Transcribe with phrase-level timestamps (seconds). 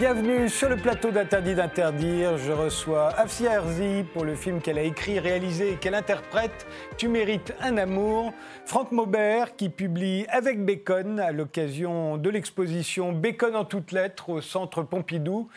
[0.00, 2.38] Bienvenue sur le plateau d'Interdit d'interdire.
[2.38, 7.06] Je reçois Afsia Herzi pour le film qu'elle a écrit, réalisé et qu'elle interprète Tu
[7.06, 8.32] mérites un amour.
[8.64, 14.40] Franck Maubert qui publie avec Bacon à l'occasion de l'exposition Bacon en toutes lettres au
[14.40, 15.50] Centre Pompidou.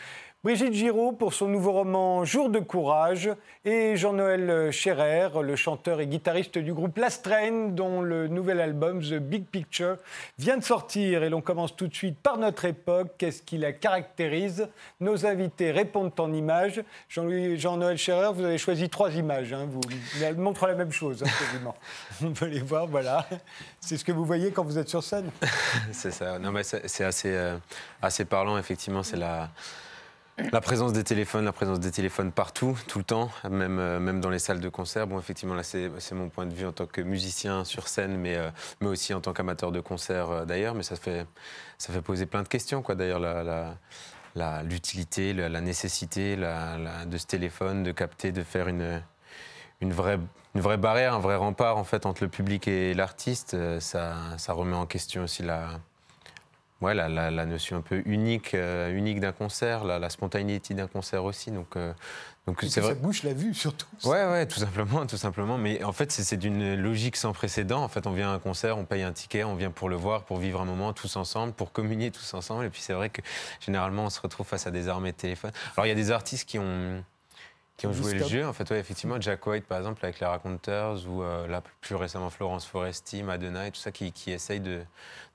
[0.44, 3.30] Brigitte Giraud pour son nouveau roman Jour de courage
[3.64, 9.00] et Jean-Noël Scherer, le chanteur et guitariste du groupe Last Train, dont le nouvel album
[9.00, 9.96] The Big Picture
[10.38, 11.22] vient de sortir.
[11.22, 13.12] Et l'on commence tout de suite par notre époque.
[13.16, 14.68] Qu'est-ce qui la caractérise?
[15.00, 16.84] Nos invités répondent en images.
[17.08, 19.54] Jean-Noël Scherer, vous avez choisi trois images.
[19.54, 19.66] Hein.
[19.70, 19.80] Vous,
[20.22, 21.72] elles montrent la même chose, hein,
[22.22, 23.26] On peut les voir, voilà.
[23.80, 25.30] C'est ce que vous voyez quand vous êtes sur scène.
[25.92, 26.38] c'est ça.
[26.38, 27.56] Non, mais c'est assez, euh,
[28.02, 29.02] assez parlant, effectivement.
[29.02, 29.48] C'est la
[30.36, 34.20] la présence des téléphones, la présence des téléphones partout, tout le temps, même, euh, même
[34.20, 35.06] dans les salles de concert.
[35.06, 38.34] Bon, effectivement, là, c'est mon point de vue en tant que musicien sur scène, mais,
[38.36, 40.74] euh, mais aussi en tant qu'amateur de concert euh, d'ailleurs.
[40.74, 41.26] Mais ça fait,
[41.78, 42.96] ça fait poser plein de questions, quoi.
[42.96, 43.20] D'ailleurs,
[44.64, 49.02] l'utilité, la, la, nécessité de ce téléphone, de capter, de faire une,
[49.80, 50.18] une, vraie,
[50.56, 53.56] une vraie barrière, un vrai rempart, en fait, entre le public et l'artiste.
[53.78, 55.78] Ça, ça remet en question aussi la
[56.80, 61.24] ouais, la, la, notion un peu unique, euh, unique d'un concert, la, spontanéité d'un concert
[61.24, 61.50] aussi.
[61.50, 61.92] Donc, euh,
[62.46, 62.94] donc c'est vrai.
[62.94, 63.86] Ça bouche la vue surtout.
[64.04, 65.56] Ouais, ouais, tout simplement, tout simplement.
[65.58, 67.82] Mais en fait, c'est d'une logique sans précédent.
[67.82, 69.96] En fait, on vient à un concert, on paye un ticket, on vient pour le
[69.96, 72.64] voir, pour vivre un moment tous ensemble, pour communier tous ensemble.
[72.64, 73.22] Et puis c'est vrai que
[73.60, 75.52] généralement, on se retrouve face à des armées de téléphones.
[75.76, 77.02] Alors il y a des artistes qui ont
[77.76, 78.46] qui ont joué le jeu.
[78.46, 81.96] En fait, ouais, effectivement, Jack White, par exemple, avec les Raconteurs, ou euh, là, plus
[81.96, 84.82] récemment Florence Foresti, Madonna, et tout ça, qui, qui essayent de,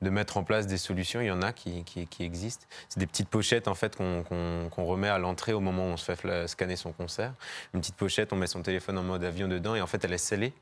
[0.01, 1.19] de, mettre en place des solutions.
[1.19, 2.65] Il y en a qui, qui, qui existent.
[2.87, 6.11] C'est des petites pochettes, en fait, qu'on remet à l'entrée au moment où on se
[6.11, 7.33] fait scanner son concert.
[7.73, 10.13] Une petite pochette, on met son téléphone en mode avion dedans, et en fait, elle
[10.13, 10.53] est scellée.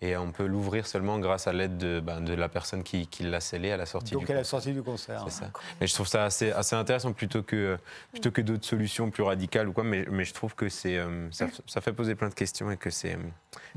[0.00, 3.40] Et on peut l'ouvrir seulement grâce à l'aide de, ben, de, la personne qui, l'a
[3.40, 4.34] scellée à la sortie Donc du concert.
[4.34, 5.24] Donc, à la sortie du concert.
[5.28, 5.50] C'est ça.
[5.80, 7.78] Mais je trouve ça assez, assez intéressant plutôt que,
[8.12, 9.82] plutôt que d'autres solutions plus radicales ou quoi.
[9.82, 12.76] Mais, mais je trouve que c'est, euh, ça, ça fait poser plein de questions et
[12.76, 13.16] que c'est,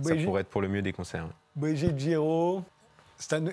[0.02, 1.28] ça pourrait être pour le mieux des concerts.
[1.56, 2.63] Brigitte Giraud,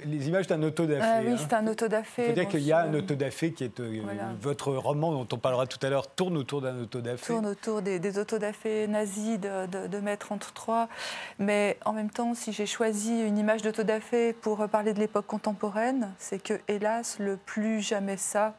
[0.05, 1.03] les images d'un autodafé.
[1.03, 1.37] Ah oui, hein.
[1.38, 2.22] c'est un autodafé.
[2.22, 3.81] Il faut dire qu'il y a un autodafé qui est.
[3.81, 4.03] Euh,
[4.41, 7.32] votre roman, dont on parlera tout à l'heure, tourne autour d'un autodafé.
[7.32, 10.88] Tourne autour des, des autodafés nazis de, de, de Maître entre trois.
[11.38, 16.12] Mais en même temps, si j'ai choisi une image d'autodafé pour parler de l'époque contemporaine,
[16.19, 18.55] c'est que, hélas, le plus jamais ça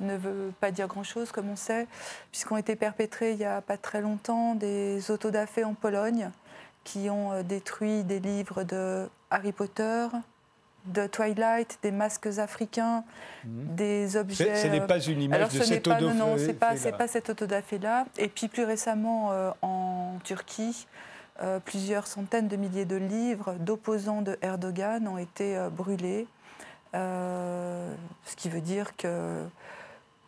[0.00, 1.86] ne veut pas dire grand-chose, comme on sait,
[2.30, 6.30] puisqu'ont été perpétrés il n'y a pas très longtemps des autodafés en Pologne
[6.86, 10.06] qui ont euh, détruit des livres de Harry Potter,
[10.86, 13.04] de Twilight, des masques africains,
[13.44, 13.74] mhm.
[13.74, 14.54] des objets.
[14.54, 16.04] Ce n'est pas une image de cet autodafé.
[16.04, 18.06] Non, non, ce n'est pas, pas cet autodafé-là.
[18.18, 20.86] Et puis plus récemment, euh, en Turquie,
[21.42, 26.26] euh, plusieurs centaines de milliers de livres d'opposants de Erdogan ont été brûlés.
[26.94, 29.44] ce qui veut dire que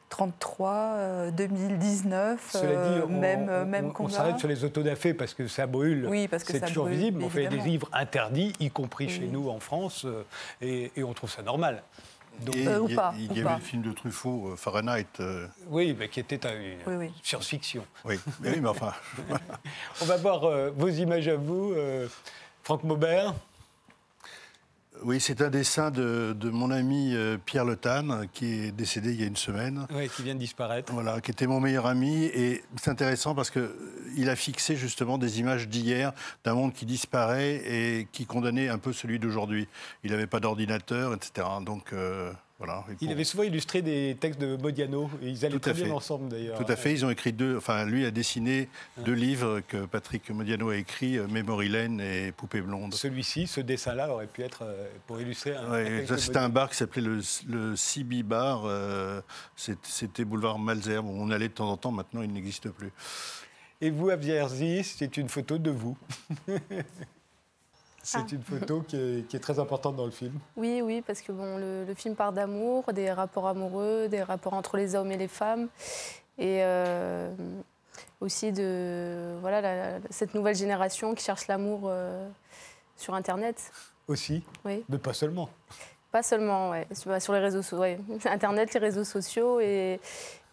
[0.08, 5.34] 33, 2019, Cela dit, euh, on, même, on, même on, s'arrête sur les autodafés parce
[5.34, 6.06] que ça brûle.
[6.08, 7.22] Oui, parce que c'est toujours visible.
[7.22, 10.24] On fait des livres interdits, y compris chez nous en France, euh,
[10.60, 11.82] et, on trouve ça normal.
[12.40, 12.86] Donc, et euh,
[13.18, 15.06] il y, avait le film de Truffaut, Fahrenheit.
[15.68, 16.40] Oui, mais qui était
[16.86, 17.84] une science-fiction.
[18.04, 18.92] Oui, mais, mais enfin.
[20.02, 21.74] on va voir vos images à vous.
[22.62, 23.34] Franck Maubert
[25.04, 27.76] oui, c'est un dessin de, mon ami euh, Pierre Le
[28.32, 29.86] qui est décédé il y a une semaine.
[29.94, 30.92] Oui, qui vient de disparaître.
[30.92, 32.24] Voilà, qui était mon meilleur ami.
[32.24, 36.12] Et c'est intéressant parce qu'il a fixé justement des images d'hier,
[36.44, 39.68] d'un monde qui disparaît et qui condamnait un peu celui d'aujourd'hui.
[40.04, 41.46] Il n'avait pas d'ordinateur, etc.
[41.64, 41.92] Donc.
[41.92, 42.32] Euh,
[43.00, 46.58] il avait souvent illustré des textes de Modiano, et ils allaient très bien ensemble d'ailleurs.
[46.58, 48.68] Tout à fait, ils ont écrit deux, enfin lui a dessiné
[49.04, 52.94] deux livres que Patrick Modiano a écrit, euh, Mémorilène et Poupée blonde.
[52.94, 55.70] Celui-ci, ce dessin-là aurait pu être euh, pour illustrer un.
[55.70, 59.20] Ouais, c'était un bar qui s'appelait le, le Bar, euh,
[59.54, 62.90] c'était boulevard Malzerbe, où on allait de temps en temps, maintenant il n'existe plus.
[63.80, 65.96] Et vous, à Vierzy, c'est une photo de vous.
[68.02, 68.26] C'est ah.
[68.32, 70.32] une photo qui est, très importante dans le film.
[70.56, 74.76] Oui, oui, parce que bon, le, film part d'amour, des rapports amoureux, des rapports entre
[74.76, 75.68] les hommes et les femmes,
[76.38, 77.30] et euh,
[78.20, 82.28] aussi de voilà cette nouvelle génération qui cherche l'amour euh,
[82.96, 83.72] sur Internet.
[84.06, 84.42] Aussi.
[84.64, 84.84] Oui.
[84.88, 85.50] Mais pas seulement.
[86.10, 86.86] Pas seulement, ouais.
[86.94, 88.00] Sur les réseaux sociaux, ouais.
[88.24, 90.00] Internet, les réseaux sociaux et,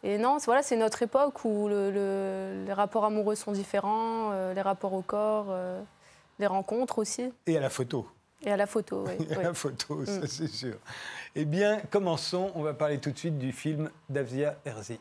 [0.04, 4.62] et non, voilà, c'est notre époque où le, les rapports amoureux sont différents, euh, les
[4.62, 5.48] rapports au corps
[6.40, 7.32] les rencontres aussi.
[7.48, 8.08] Et à la photo.
[8.44, 9.28] Et à la photo, oui.
[9.36, 10.28] à la photo, ça mm.
[10.28, 10.76] c'est sûr.
[11.36, 12.52] Eh bien, commençons.
[12.56, 15.00] On va parler tout de suite du film d'Avzia Herzi.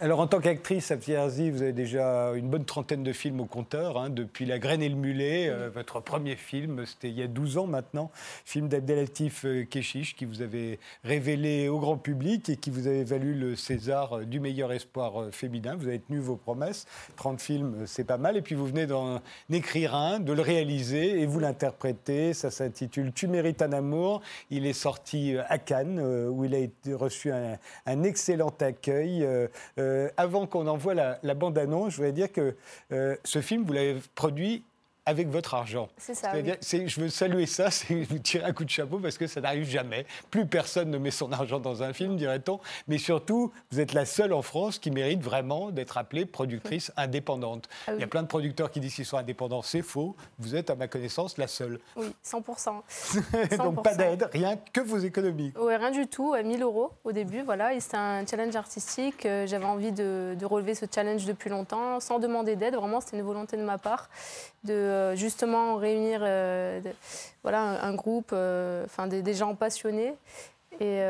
[0.00, 3.98] Alors, en tant qu'actrice, à vous avez déjà une bonne trentaine de films au compteur,
[3.98, 5.48] hein, depuis La graine et le mulet.
[5.48, 8.12] Euh, votre premier film, c'était il y a 12 ans maintenant,
[8.44, 13.02] film d'Abdelatif euh, Keshish, qui vous avait révélé au grand public et qui vous avait
[13.02, 15.74] valu le César euh, du meilleur espoir féminin.
[15.74, 16.86] Vous avez tenu vos promesses.
[17.16, 18.36] 30 films, c'est pas mal.
[18.36, 19.20] Et puis, vous venez d'en
[19.50, 22.34] écrire un, de le réaliser et vous l'interprétez.
[22.34, 24.22] Ça s'intitule Tu mérites un amour.
[24.50, 29.26] Il est sorti à Cannes, où il a reçu un, un excellent accueil.
[29.87, 32.56] Euh, avant qu'on envoie la, bande-annonce, je voudrais dire que
[32.92, 34.64] euh, ce film, vous l'avez produit
[35.08, 35.88] avec votre argent.
[35.96, 36.32] C'est ça.
[36.34, 39.66] Je veux saluer ça, c'est vous tirer un coup de chapeau parce que ça n'arrive
[39.66, 40.04] jamais.
[40.30, 42.60] Plus personne ne met son argent dans un film, dirait-on.
[42.88, 47.70] Mais surtout, vous êtes la seule en France qui mérite vraiment d'être appelée productrice indépendante.
[47.86, 49.62] Ah Il y a plein de producteurs qui disent qu'ils sont indépendants.
[49.62, 50.14] C'est faux.
[50.38, 51.80] Vous êtes, à ma connaissance, la seule.
[51.96, 53.56] Oui, 100%.
[53.56, 55.54] Donc pas d'aide, rien que vos économies.
[55.58, 56.34] Oui, rien du tout.
[56.34, 57.72] 1000 euros au début, voilà.
[57.72, 59.24] Et c'était un challenge artistique.
[59.24, 62.74] Euh, j'avais envie de, de relever ce challenge depuis longtemps, sans demander d'aide.
[62.74, 64.10] Vraiment, c'était une volonté de ma part
[64.64, 66.80] de euh, justement réunir euh,
[67.42, 70.14] voilà, un, groupe, euh, des, gens passionnés.
[70.80, 71.02] Et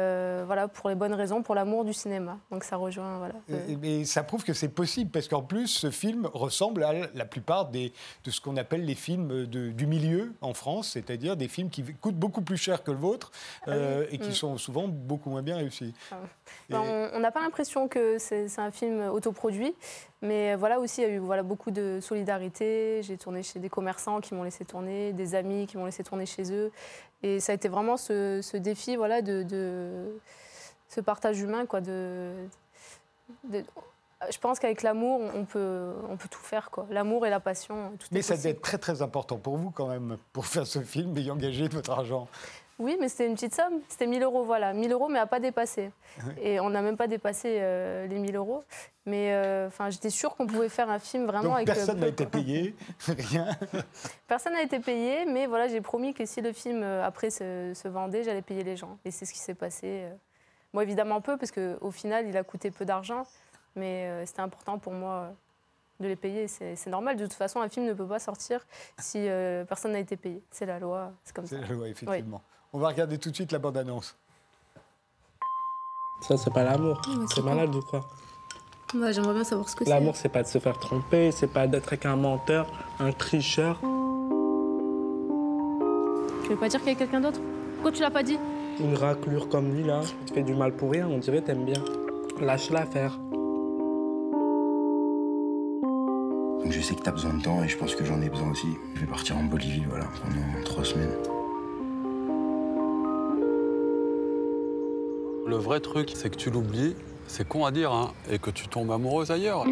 [0.47, 2.39] voilà, pour les bonnes raisons, pour l'amour du cinéma.
[2.51, 3.19] Donc ça rejoint.
[3.19, 3.35] Voilà.
[3.83, 7.69] Et, ça prouve que c'est possible, parce qu'en plus, ce film ressemble à la plupart
[7.69, 7.93] des,
[8.25, 11.85] de ce qu'on appelle les films de, du milieu en France, c'est-à-dire des films qui
[12.01, 13.31] coûtent beaucoup plus cher que le vôtre
[13.67, 13.73] ah
[14.11, 14.33] et qui mm.
[14.33, 15.95] sont souvent beaucoup moins bien réussis.
[16.11, 16.17] Ah
[16.71, 19.75] on n'a pas l'impression que c'est un film autoproduit,
[20.21, 23.03] mais voilà aussi, il y a eu voilà, beaucoup de solidarité.
[23.03, 26.27] J'ai tourné chez des commerçants qui m'ont laissé tourner, des amis qui m'ont laissé tourner
[26.27, 26.73] chez eux.
[27.23, 30.07] Et ça a été vraiment ce, défi voilà, de,
[30.89, 31.67] ce partage humain.
[31.67, 32.33] Quoi, de,
[33.51, 36.71] je pense qu'avec l'amour, on peut, on peut tout faire.
[36.91, 37.93] L'amour et la passion.
[37.99, 40.81] Tout Mais ça devait être très très important pour vous quand même, pour faire ce
[40.81, 42.29] film et y engager votre argent.
[42.79, 43.81] Oui, mais c'était une petite somme.
[43.89, 44.73] C'était 1000 euros, voilà.
[44.73, 45.91] 1000 euros, mais à pas dépasser.
[46.41, 48.63] Et on n'a même pas dépassé euh, les 1000 euros.
[49.05, 51.71] Mais euh, enfin, j'étais sûre qu'on pouvait faire un film vraiment Donc avec.
[51.71, 52.77] Euh, personne n'a été payé,
[53.09, 53.49] rien.
[54.29, 58.23] Personne n'a été payé, mais voilà, j'ai promis que si le film après se, vendait,
[58.23, 58.99] j'allais payer les gens.
[59.05, 60.05] Et c'est ce qui s'est passé.
[60.73, 63.27] Moi, évidemment peu, parce qu'au final, il a coûté peu d'argent,
[63.75, 65.33] mais c'était important pour moi
[65.99, 66.47] de les payer.
[66.47, 67.17] C'est normal.
[67.17, 68.65] De toute façon, un film ne peut pas sortir
[69.01, 69.27] si
[69.67, 70.45] personne n'a été payé.
[70.53, 71.13] C'est la loi.
[71.25, 71.57] C'est comme ça.
[71.57, 72.43] C'est la loi, effectivement.
[72.73, 74.17] On va regarder tout de suite la bande-annonce.
[76.21, 77.01] Ça, c'est pas l'amour.
[77.35, 78.07] c'est malade ou quoi
[78.95, 79.91] Ouais, j'aimerais bien savoir ce que c'est.
[79.91, 82.67] L'amour, c'est pas de se faire tromper, c'est pas d'être avec un menteur,
[82.99, 83.79] un tricheur.
[86.43, 87.41] Tu veux pas dire qu'il y a quelqu'un d'autre?
[87.75, 88.39] Pourquoi tu l'as pas dit?
[88.81, 91.83] Une raclure comme lui, là, tu fais du mal pour rien, on dirait t'aimes bien.
[92.41, 93.19] Lâche l'affaire.
[96.63, 98.51] Donc je sais que t'as besoin de temps et je pense que j'en ai besoin
[98.51, 98.69] aussi.
[98.95, 101.15] Je vais partir en Bolivie, voilà, pendant trois semaines.
[105.49, 106.95] Le vrai truc, c'est que tu l'oublies,
[107.27, 109.65] c'est con à dire, hein, et que tu tombes amoureuse ailleurs.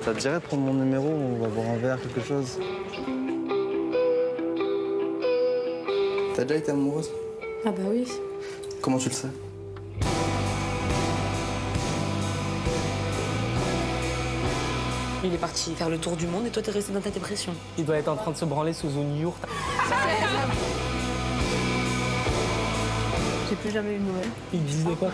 [0.00, 2.58] Ça te dirait de prendre mon numéro On va boire un verre, quelque chose?
[6.34, 7.10] T'as déjà été amoureuse?
[7.66, 8.08] Ah bah oui.
[8.80, 9.28] Comment tu le sais?
[15.22, 17.52] Il est parti faire le tour du monde et toi t'es resté dans ta dépression.
[17.76, 19.46] Il doit être en train de se branler sous une yourte.
[23.62, 24.28] Plus jamais eu de nouvelles.
[24.52, 25.10] Il disait quoi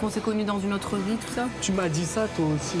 [0.00, 1.46] Qu'on s'est connus dans une autre vie, tout ça.
[1.60, 2.78] Tu m'as dit ça, toi aussi.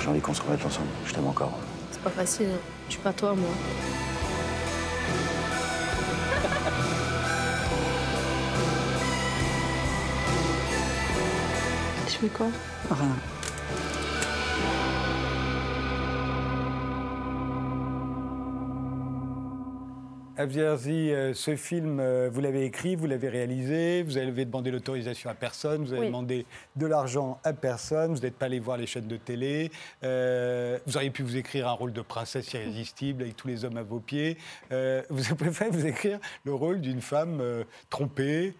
[0.00, 0.86] J'ai envie qu'on se remette ensemble.
[1.04, 1.58] Je t'aime encore.
[1.90, 2.46] C'est pas facile.
[2.54, 2.60] Hein.
[2.86, 3.50] Je suis pas toi, moi.
[12.06, 12.46] Je fais quoi?
[12.88, 13.16] Rien.
[20.40, 25.28] Avierzi, euh, ce film, euh, vous l'avez écrit, vous l'avez réalisé, vous avez demandé l'autorisation
[25.28, 28.86] à personne, vous avez demandé de l'argent à personne, vous n'êtes pas allé voir les
[28.86, 29.70] chaînes de télé,
[30.02, 33.76] euh, vous auriez pu vous écrire un rôle de princesse irrésistible avec tous les hommes
[33.76, 34.38] à vos pieds.
[34.70, 37.42] vous avez préféré vous écrire le rôle d'une femme
[37.90, 38.54] trompée,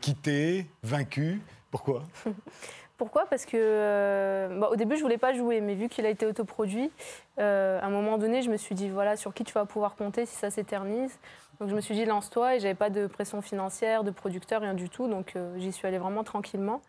[0.00, 1.42] quittée, vaincue.
[1.70, 2.04] Pourquoi?
[2.98, 3.26] Pourquoi?
[3.26, 6.26] Parce que euh, bah, au début, je voulais pas jouer, mais vu qu'il a été
[6.26, 6.90] autoproduit,
[7.38, 9.94] euh, à un moment donné, je me suis dit voilà sur qui tu vas pouvoir
[9.94, 11.16] compter si ça s'éternise?
[11.60, 14.74] Donc je me suis dit lance-toi et j'avais pas de pression financière, de producteur, rien
[14.74, 15.06] du tout.
[15.06, 16.82] Donc euh, j'y suis allée vraiment tranquillement.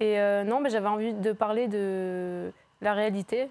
[0.00, 3.48] Et non, mais j'avais envie de parler de la réalité,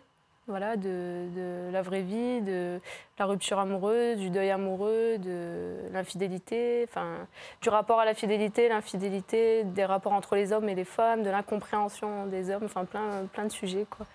[0.51, 2.79] voilà, de, la vraie vie, de
[3.17, 7.27] la rupture amoureuse, du deuil amoureux, de l'infidélité, enfin,
[7.61, 11.29] du rapport à la fidélité, l'infidélité, des rapports entre les hommes et les femmes, de
[11.29, 13.87] l'incompréhension des hommes, enfin plein, plein de sujets.
[13.89, 14.05] Quoi.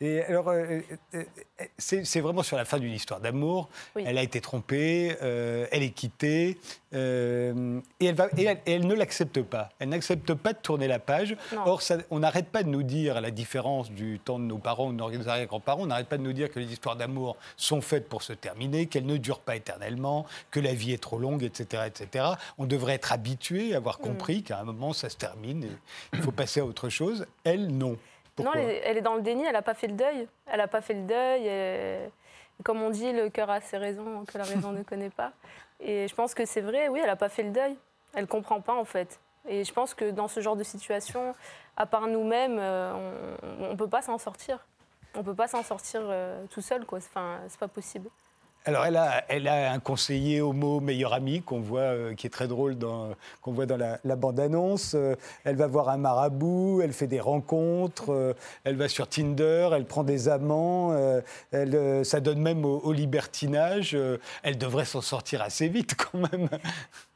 [0.00, 0.80] Et alors, euh,
[1.14, 1.22] euh,
[1.78, 3.68] c'est c'est vraiment sur la fin d'une histoire d'amour.
[3.94, 4.02] Oui.
[4.06, 6.58] Elle a été trompée, euh, elle est quittée,
[6.94, 9.70] euh, et, elle va, et elle, et elle ne l'accepte pas.
[9.78, 11.36] Elle n'accepte pas de tourner la page.
[11.54, 11.62] Non.
[11.66, 14.58] Or, ça- on n'arrête pas de nous dire, à la différence du temps de nos
[14.58, 17.36] parents ou de nos arrière-grands-parents, on n'arrête pas de nous dire que les histoires d'amour
[17.56, 21.18] sont faites pour se terminer, qu'elles ne durent pas éternellement, que la vie est trop
[21.18, 21.84] longue, etc.
[21.86, 22.24] etc.
[22.58, 24.02] On devrait être habitué, avoir Mm.
[24.02, 25.70] compris qu'à un moment, ça se termine et
[26.14, 27.26] il faut passer à autre chose.
[27.44, 27.96] Elle, non.
[28.36, 30.26] Pourquoi non, elle est, dans le déni, elle n'a pas fait le deuil.
[30.46, 31.46] Elle n'a pas fait le deuil.
[31.46, 32.10] et-
[32.62, 35.32] comme on dit, le cœur a ses raisons que la raison ne connaît pas.
[35.80, 37.76] Et je pense que c'est vrai, oui, elle n'a pas fait le deuil.
[38.14, 39.18] Elle ne comprend pas, en fait.
[39.48, 41.34] Et je pense que dans ce genre de situation,
[41.76, 42.92] à part nous-mêmes, euh,
[43.60, 44.64] on ne peut pas s'en sortir.
[45.16, 46.98] On ne peut pas s'en sortir euh, tout seul, quoi.
[46.98, 48.08] Enfin, c'est pas possible.
[48.66, 48.96] Alors, elle
[49.48, 52.78] a, un conseiller homo meilleur ami qu'on voit, euh, qui est très drôle,
[53.42, 54.94] qu'on voit dans la, bande-annonce.
[54.94, 58.32] Euh, elle va voir un marabout, elle fait des rencontres, euh,
[58.64, 60.96] elle va sur Tinder, elle prend des amants,
[61.52, 63.98] elle, ça donne même au, libertinage.
[64.42, 66.48] Elle devrait s'en sortir assez vite quand même.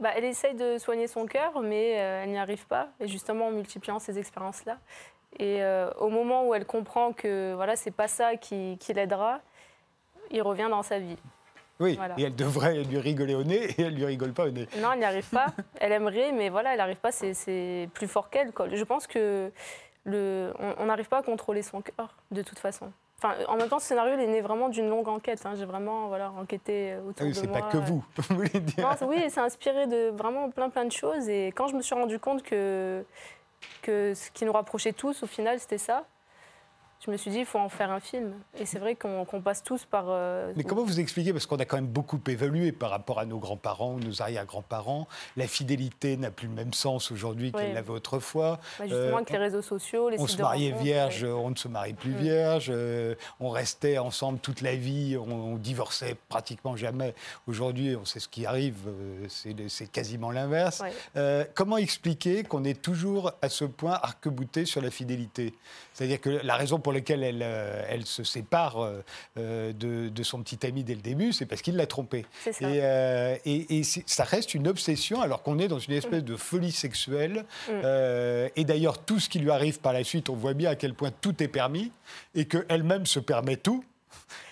[0.00, 2.88] Bah, elle essaye de soigner son cœur, mais elle n'y arrive pas.
[3.00, 4.76] Et justement, en multipliant ces expériences-là.
[5.38, 5.62] Et
[5.98, 9.40] au moment où elle comprend que voilà, c'est pas ça qui l'aidera,
[10.30, 11.16] il revient dans sa vie.
[11.80, 12.14] Oui, Voilà.
[12.18, 14.66] et elle devrait lui rigoler au nez, et elle lui rigole pas au nez.
[14.78, 15.46] Non, elle n'y arrive pas.
[15.80, 17.12] Elle aimerait, mais voilà, elle n'arrive pas.
[17.12, 18.50] C'est- C'est plus fort qu'elle.
[18.72, 19.52] Je pense que
[20.04, 22.90] le, on n'arrive pas à contrôler son cœur, de toute façon.
[23.22, 25.44] Enfin, en même temps, ce scénario, il est né vraiment d'une longue enquête.
[25.44, 25.54] hein.
[25.56, 27.58] J'ai vraiment voilà, enquêté autour oui, de c'est moi.
[27.60, 28.84] pas que vous, vous voulez dire.
[28.88, 31.28] Non, c'est- oui, c'est inspiré de vraiment plein plein de choses.
[31.28, 33.04] Et quand je me suis rendu compte que,
[33.82, 36.04] que ce qui nous rapprochait tous, au final, c'était ça,
[37.04, 38.32] je me suis dit, il faut en faire un film.
[38.58, 40.06] Et c'est vrai qu'on passe tous par...
[40.08, 43.24] euh, Mais comment vous expliquez, parce qu'on a quand même beaucoup évolué par rapport à
[43.24, 47.90] nos grands-parents ou nos arrière-grands-parents, la fidélité n'a plus le même sens aujourd'hui qu'elle l'avait
[47.90, 48.58] autrefois.
[48.78, 51.30] bah, justement, Euh, avec les réseaux sociaux, les on se mariait vierge, ouais.
[51.30, 52.16] on ne se marie plus Mm.
[52.18, 57.14] vierge, euh, on restait ensemble toute la vie, on, on divorçait pratiquement jamais.
[57.46, 59.26] Aujourd'hui, on sait ce qui arrive, euh,
[59.68, 60.80] c'est quasiment l'inverse.
[61.14, 61.48] Ouais.
[61.54, 65.54] Comment expliquer qu'on est toujours à ce point arc-bouté sur la fidélité?
[65.98, 69.02] C'est-à-dire que la raison pour laquelle elle, euh, elle se sépare euh,
[69.36, 72.24] euh, de, de son petit ami dès le début, c'est parce qu'il l'a trompée.
[72.44, 72.70] C'est ça.
[72.70, 76.70] Et, euh, et- ça reste une obsession alors qu'on est dans une espèce de folie
[76.70, 77.44] sexuelle.
[77.66, 77.72] Mm.
[77.82, 80.76] Euh, et d'ailleurs, tout ce qui lui arrive par la suite, on voit bien à
[80.76, 81.90] quel point tout est permis
[82.36, 83.82] et qu'elle-même se permet tout.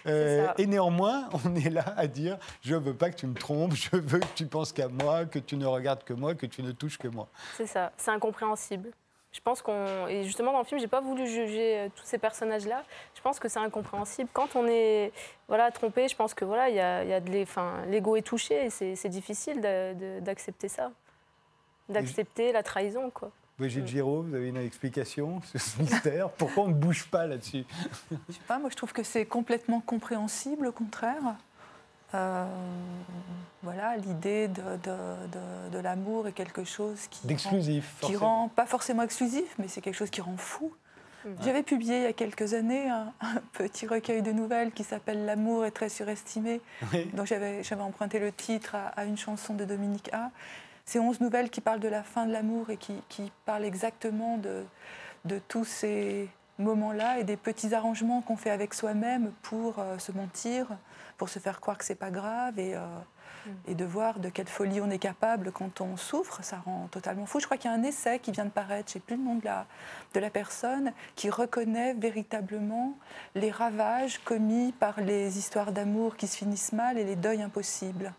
[0.08, 3.74] Euh, et néanmoins, on est là à dire je veux pas que tu me trompes,
[3.74, 6.64] je veux que tu penses qu'à moi, que tu ne regardes que moi, que tu
[6.64, 7.28] ne touches que moi.
[7.56, 8.90] C'est ça, c'est incompréhensible.
[9.36, 10.06] Je pense qu'on.
[10.08, 12.82] Et justement, dans le film, j'ai pas voulu juger euh, tous ces personnages-là.
[13.14, 14.30] Je pense que c'est incompréhensible.
[14.32, 15.12] Quand on est
[15.46, 18.16] voilà, trompé, je pense que voilà, il y a, il y a de enfin, l'ego
[18.16, 20.90] est touché et c'est c'est difficile de- de- d'accepter ça.
[21.90, 23.30] D'accepter la trahison, quoi.
[23.58, 26.30] Brigitte Giraud, vous avez une explication sur ce mystère?
[26.30, 27.64] Pourquoi on ne bouge pas là-dessus?
[28.28, 31.22] Je sais pas, moi je trouve que c'est complètement compréhensible, au contraire.
[32.14, 32.46] Euh,
[33.62, 38.48] voilà, l'idée de, de- de- de l'amour est quelque chose qui D'exclusif, rend, qui rend
[38.48, 40.72] pas forcément exclusif, mais c'est quelque chose qui rend fou.
[41.24, 41.30] Mm.
[41.42, 45.24] J'avais publié il y a quelques années un, un petit recueil de nouvelles qui s'appelle
[45.24, 46.60] L'amour est très surestimé,
[46.92, 47.10] Oui.
[47.14, 50.30] dont j'avais j'avais emprunté le titre à, à une chanson de Dominique A.
[50.84, 54.38] C'est 11 nouvelles qui parlent de la fin de l'amour et qui, qui parlent exactement
[54.38, 54.64] de,
[55.24, 60.12] de tous ces moments-là et des petits arrangements qu'on fait avec soi-même pour euh, se
[60.12, 60.68] mentir,
[61.18, 62.80] pour se faire croire que c'est pas grave et, euh,
[63.66, 66.42] et de voir de quelle folie on est capable quand on souffre.
[66.42, 67.40] Ça rend totalement fou.
[67.40, 69.22] Je crois qu'il y a un essai qui vient de paraître, je sais plus le
[69.22, 69.66] nom de la,
[70.14, 72.96] de la personne, qui reconnaît véritablement
[73.34, 78.12] les ravages commis par les histoires d'amour qui se finissent mal et les deuils impossibles.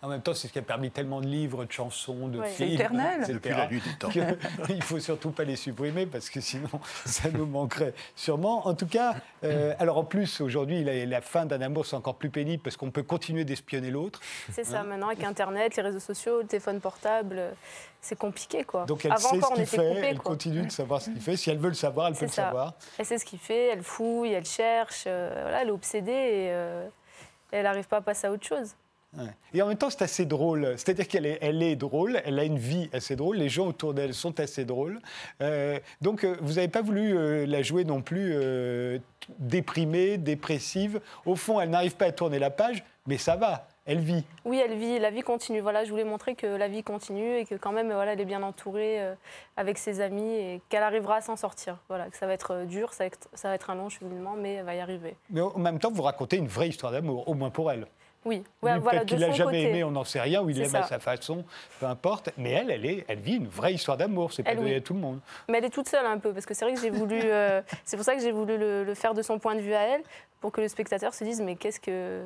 [0.00, 2.48] En même temps, c'est ce qui a permis tellement de livres, de chansons, de Ouais.
[2.48, 2.68] films.
[2.68, 3.20] C'est éternel.
[3.22, 4.08] etc., Depuis la nuit des temps.
[4.68, 6.68] Il ne faut surtout pas les supprimer parce que sinon,
[7.04, 8.66] ça nous manquerait sûrement.
[8.68, 12.14] En tout cas, euh, alors en plus, aujourd'hui, la, la fin d'un amour, c'est encore
[12.14, 14.20] plus pénible parce qu'on peut continuer d'espionner l'autre.
[14.52, 17.42] C'est ça, Hein maintenant, avec Internet, les réseaux sociaux, le téléphone portable,
[18.00, 18.84] c'est compliqué, quoi.
[18.84, 20.30] Donc elle Avant sait encore, ce on qu'il fait, coupé, elle quoi.
[20.30, 21.36] continue de savoir ce qu'il fait.
[21.36, 22.74] Si elle veut le savoir, elle peut C'est le savoir.
[22.98, 26.52] Elle sait ce qu'il fait, elle fouille, elle cherche, euh, voilà, elle est obsédée et
[26.52, 26.86] euh,
[27.50, 28.76] elle n'arrive pas à passer à autre chose.
[29.16, 29.24] Ouais.
[29.54, 30.74] Et en même temps, c'est assez drôle.
[30.76, 33.94] C'est-à-dire qu'elle est, elle est drôle, elle a une vie assez drôle, les gens autour
[33.94, 35.00] d'elle sont assez drôles.
[35.40, 38.98] Euh, donc, euh, vous n'avez pas voulu euh, la jouer non plus euh,
[39.38, 41.00] déprimée, dépressive.
[41.24, 44.24] Au fond, elle n'arrive pas à tourner la page, mais ça va, elle vit.
[44.44, 45.60] Oui, elle vit, la vie continue.
[45.60, 48.26] Voilà, je voulais montrer que la vie continue et que quand même, voilà, elle est
[48.26, 49.00] bien entourée
[49.56, 51.78] avec ses amis et qu'elle arrivera à s'en sortir.
[51.88, 54.34] Voilà, que ça va être dur, ça va être, ça va être un long cheminement,
[54.36, 55.16] mais elle va y arriver.
[55.30, 57.86] Mais en même temps, vous racontez une vraie histoire d'amour, au moins pour elle.
[58.24, 59.70] Oui, Lui, ouais, voilà, peut-être de qu'il l'a jamais côté.
[59.70, 61.44] aimé, on n'en sait rien, ou il l'aime à sa façon,
[61.80, 62.30] peu importe.
[62.36, 64.76] Mais elle, elle, est, elle vit une vraie histoire d'amour, c'est pas donné oui.
[64.76, 65.20] à tout le monde.
[65.48, 67.20] Mais elle est toute seule un peu, parce que c'est vrai que j'ai voulu.
[67.22, 69.74] euh, c'est pour ça que j'ai voulu le, le faire de son point de vue
[69.74, 70.02] à elle,
[70.40, 72.22] pour que le spectateur se dise mais qu'est-ce que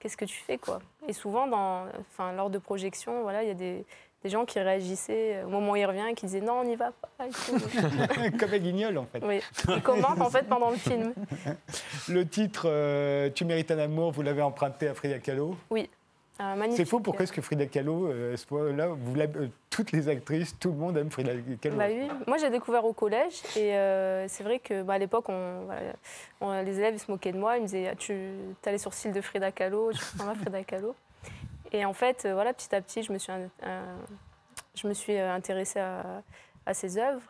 [0.00, 0.80] qu'est-ce que tu fais quoi?
[1.08, 3.84] Et souvent, dans, enfin, lors de projections, voilà, il y a des,
[4.24, 6.64] des gens qui réagissaient euh, au moment où il revient et qui disaient non, on
[6.64, 7.08] n'y va pas.
[8.38, 9.22] Comme à Guignol, en fait.
[9.22, 9.40] oui.
[9.68, 11.12] Ils commentent en fait pendant le film.
[12.08, 15.56] Le titre euh, Tu mérites un amour, vous l'avez emprunté à Frida Kahlo.
[15.70, 15.90] Oui.
[16.40, 16.66] Euh.
[16.70, 20.58] C'est faux, pourquoi est-ce que Frida Kahlo, euh, à ce vous euh, toutes les actrices,
[20.58, 22.08] tout le monde aime Frida Kahlo Bah oui.
[22.26, 25.80] Moi, j'ai découvert au collège et euh, c'est vrai que bah, à l'époque, on, voilà,
[26.40, 27.58] on- les élèves ils se moquaient de moi.
[27.58, 28.14] Ils me disaient ah, Tu
[28.64, 30.94] as les sourcils de Frida Kahlo, tu prends ma Frida Kahlo.
[31.74, 33.96] Et en fait, euh, voilà, petit à petit, je me suis, in- euh,
[34.76, 36.22] je me suis euh, intéressée à,
[36.66, 37.22] à ses œuvres.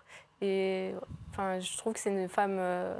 [0.43, 0.93] Et
[1.31, 2.95] enfin, je trouve que c'est une femme, euh,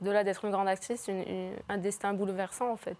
[0.00, 2.96] au-delà d'être une grande actrice, une- une- un destin bouleversant en fait.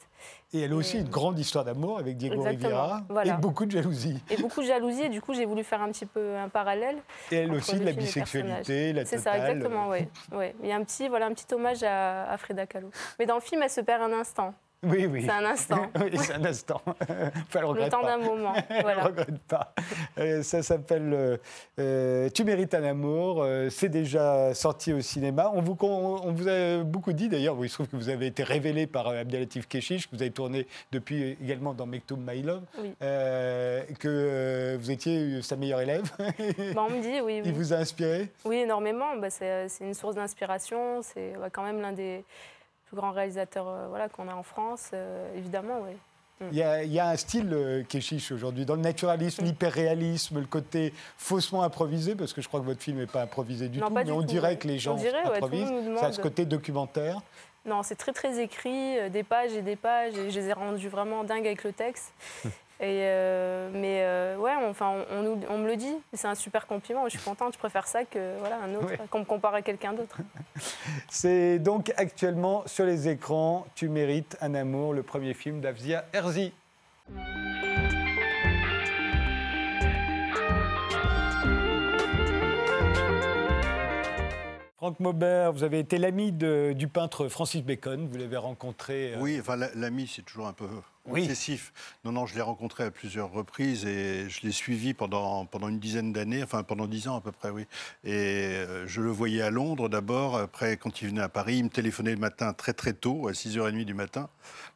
[0.52, 3.33] Et elle a aussi Et- une grande histoire d'amour avec Diego Rivera voilà.
[3.33, 4.23] et beaucoup de jalousie.
[4.29, 6.99] Et beaucoup de jalousie, et du coup, j'ai voulu faire un petit peu un parallèle.
[7.31, 9.50] Et elle aussi de la bisexualité, la C'est ça, totale.
[9.52, 10.07] exactement, oui.
[10.33, 10.55] Ouais.
[10.62, 12.91] Il y a un petit, voilà, un petit hommage à, à Frida Kahlo.
[13.19, 14.52] Mais dans le film, elle se perd un instant.
[14.85, 15.23] Oui, oui.
[15.25, 15.87] C'est un instant.
[16.01, 16.81] oui, c'est un instant.
[16.91, 18.53] Enfin, Le regrette temps d'un moment.
[18.83, 19.05] Voilà.
[19.05, 19.75] regrette pas.
[20.19, 21.37] Euh, ça s'appelle euh,
[21.79, 23.43] euh, Tu mérites un amour.
[23.43, 25.53] Euh, c'est déjà sorti au cinéma.
[25.55, 28.27] On vous, on, on vous a beaucoup dit d'ailleurs, il se trouve que vous avez
[28.27, 32.62] été révélé par Abdelatif Keshish, que vous avez tourné depuis également dans Mektoub My Love,
[32.81, 32.95] Oui.
[34.01, 36.11] que vous étiez sa meilleure élève.
[36.75, 37.43] Bah, on me dit, oui.
[37.45, 38.29] Il vous a inspiré?
[38.45, 39.17] Oui énormément.
[39.17, 41.03] Bah, c'est une source d'inspiration.
[41.03, 42.25] C'est ouais, quand même l'un des
[42.93, 45.97] plus grands réalisateurs euh, voilà, qu'on a en France, euh, évidemment, oui.
[46.51, 50.41] Il y, a, il y a un style euh, Keshish aujourd'hui, dans le naturalisme, l'hyperréalisme,
[50.41, 53.79] le côté faussement improvisé, parce que je crois que votre film n'est pas improvisé du
[53.79, 54.57] Non, tout, mais du on tout, dirait ouais.
[54.57, 55.71] que les gens dirait, ouais, le improvisent.
[55.71, 57.21] monde nous Ça a ce côté documentaire.
[57.65, 60.53] Non, c'est très très écrit, euh, des pages et des pages, et je les ai
[60.53, 62.13] rendus vraiment dingues avec le texte.
[62.85, 66.27] Et euh, mais euh, ouais, on, enfin, on, on nous- on me le dit, c'est
[66.27, 67.05] un super compliment.
[67.05, 68.99] Je suis contente, je préfère ça que voilà un autre, Ouais.
[69.09, 70.18] qu'on me compare à quelqu'un d'autre.
[71.09, 76.53] C'est donc actuellement sur les écrans Tu mérites un amour, le premier film d'Afzia Herzi.
[84.77, 89.14] Franck Maubert, vous avez été l'ami du peintre Francis Bacon, vous l'avez rencontré.
[89.14, 90.66] euh, Oui, enfin, la- l'ami, c'est toujours un peu
[91.23, 91.73] Excessif.
[92.05, 95.81] Non, non, je l'ai rencontré à plusieurs reprises et je l'ai suivi pendant, pendant une
[95.81, 97.67] dizaine d'années, enfin pendant dix ans à peu près, oui.
[98.05, 100.37] Et euh, je le voyais à Londres d'abord.
[100.37, 103.33] Après, quand il venait à Paris, il me téléphonait le matin très très tôt, à
[103.33, 104.29] 6h30 du matin.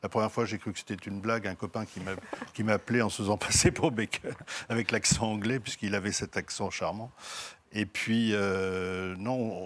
[0.02, 2.16] La première fois, j'ai cru que c'était une blague, un copain qui m'a-
[2.54, 4.32] qui m'appelait en se faisant passer pour Bacon,
[4.68, 7.12] avec l'accent anglais, puisqu'il avait cet accent charmant.
[7.72, 9.60] Et puis, euh, non,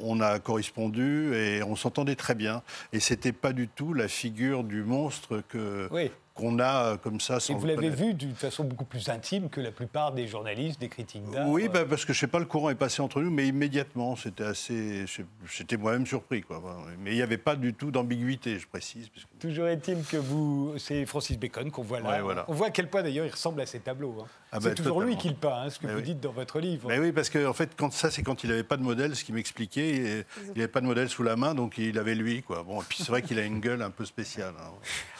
[0.00, 2.62] on, a correspondu et on s'entendait très bien.
[2.92, 6.10] Et c'était pas du tout la figure du monstre que Oui.
[6.38, 7.36] Qu'on a euh, comme ça.
[7.36, 10.80] Et Sans vous l'avez vu d'une façon beaucoup plus intime que la plupart des journalistes,
[10.80, 11.48] des critiques d'art.
[11.48, 14.14] Oui, bah, parce que je sais pas, le courant est passé entre nous, mais immédiatement,
[14.16, 15.04] c'était assez.
[15.50, 16.62] J'étais moi-même surpris, quoi.
[17.00, 19.08] Mais il n'y avait pas du tout d'ambiguïté, je précise.
[19.08, 22.10] parce que- Toujours est-il que vous, c'est Francis Bacon qu'on voit là.
[22.10, 22.44] Ouais, voilà.
[22.48, 24.14] On voit à quel point d'ailleurs il ressemble à ces tableaux.
[24.22, 24.26] hein.
[24.50, 26.04] Ah c'est bah, toujours lui qui le peint, hein, ce que Mais vous oui.
[26.04, 26.88] dites dans votre livre.
[26.88, 29.14] Mais oui, parce que en fait, quand ça, c'est quand il n'avait pas de modèle,
[29.14, 30.24] ce qu'il m'expliquait.
[30.44, 32.62] Il n'avait pas de modèle sous la main, donc il avait lui, quoi.
[32.62, 34.54] Bon, et puis c'est vrai qu'il a une gueule un peu spéciale.
[34.58, 34.70] hein.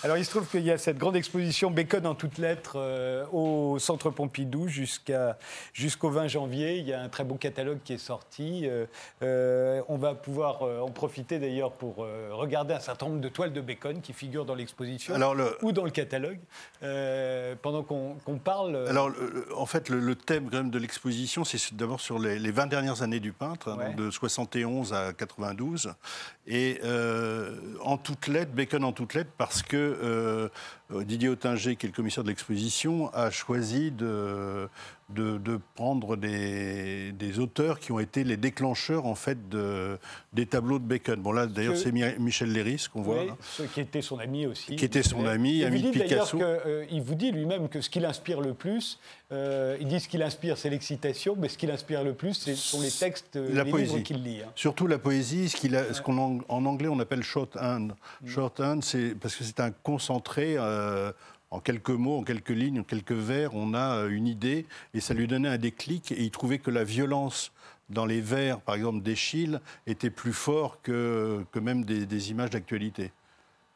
[0.04, 3.24] Alors il se trouve qu'il y a cette grande exposition Bacon en toutes lettres euh,
[3.32, 5.38] au Centre Pompidou jusqu'à
[5.72, 6.78] jusqu'au 20 janvier.
[6.78, 8.62] Il y a un très beau catalogue qui est sorti.
[8.66, 8.86] Euh,
[9.22, 11.96] euh, on va pouvoir en profiter d'ailleurs pour
[12.32, 15.84] regarder un certain nombre de toiles de Bacon qui figurent dans l'exposition le- ou dans
[15.84, 16.38] le catalogue.
[17.62, 18.88] Pendant qu'on parle.
[18.88, 19.10] Alors,
[19.56, 22.66] en fait, le, le thème quand même de l'exposition, c'est d'abord sur les, les 20
[22.66, 23.94] dernières années du peintre, hein, Ouais.
[23.94, 25.92] de 71 à 92.
[26.46, 26.80] Et
[27.84, 30.48] en toutes lettres, Bacon en toutes lettres, parce que euh,
[30.90, 34.68] Didier Ottinger, qui est le commissaire de l'exposition, a choisi de,
[35.08, 39.98] de, de prendre des, des auteurs qui ont été les déclencheurs, en fait, de,
[40.34, 41.20] des tableaux de Bacon.
[41.20, 43.20] Bon, là, d'ailleurs, c'est Mi- Michel Léris qu'on voit.
[43.22, 43.36] Oui, là.
[43.40, 44.76] ce qui était son ami aussi.
[44.76, 46.36] Qui était son ami, ami vous de Picasso.
[46.38, 48.98] que, euh, il vous dit lui-même que ce qui l'inspire le plus,
[49.32, 52.54] euh, il dit ce qui l'inspire, c'est l'excitation, mais ce qui l'inspire le plus, ce
[52.54, 53.92] sont les textes, euh, La les poésie.
[53.94, 54.42] livres qu'il lit.
[54.42, 54.50] hein.
[54.56, 57.92] Surtout la poésie, ce qu'on en, en anglais on appelle shorthand.
[58.22, 58.28] Mm.
[58.28, 60.56] Shorthand, c'est parce que c'est un concentré.
[60.58, 61.12] euh,
[61.50, 65.00] en quelques mots, en quelques lignes, en quelques vers, on a euh, une idée et
[65.00, 66.12] ça lui donnait un déclic.
[66.12, 67.52] Et il trouvait que la violence
[67.88, 73.12] dans les vers, par exemple d'Eschyle, était plus fort que, même des images d'actualité.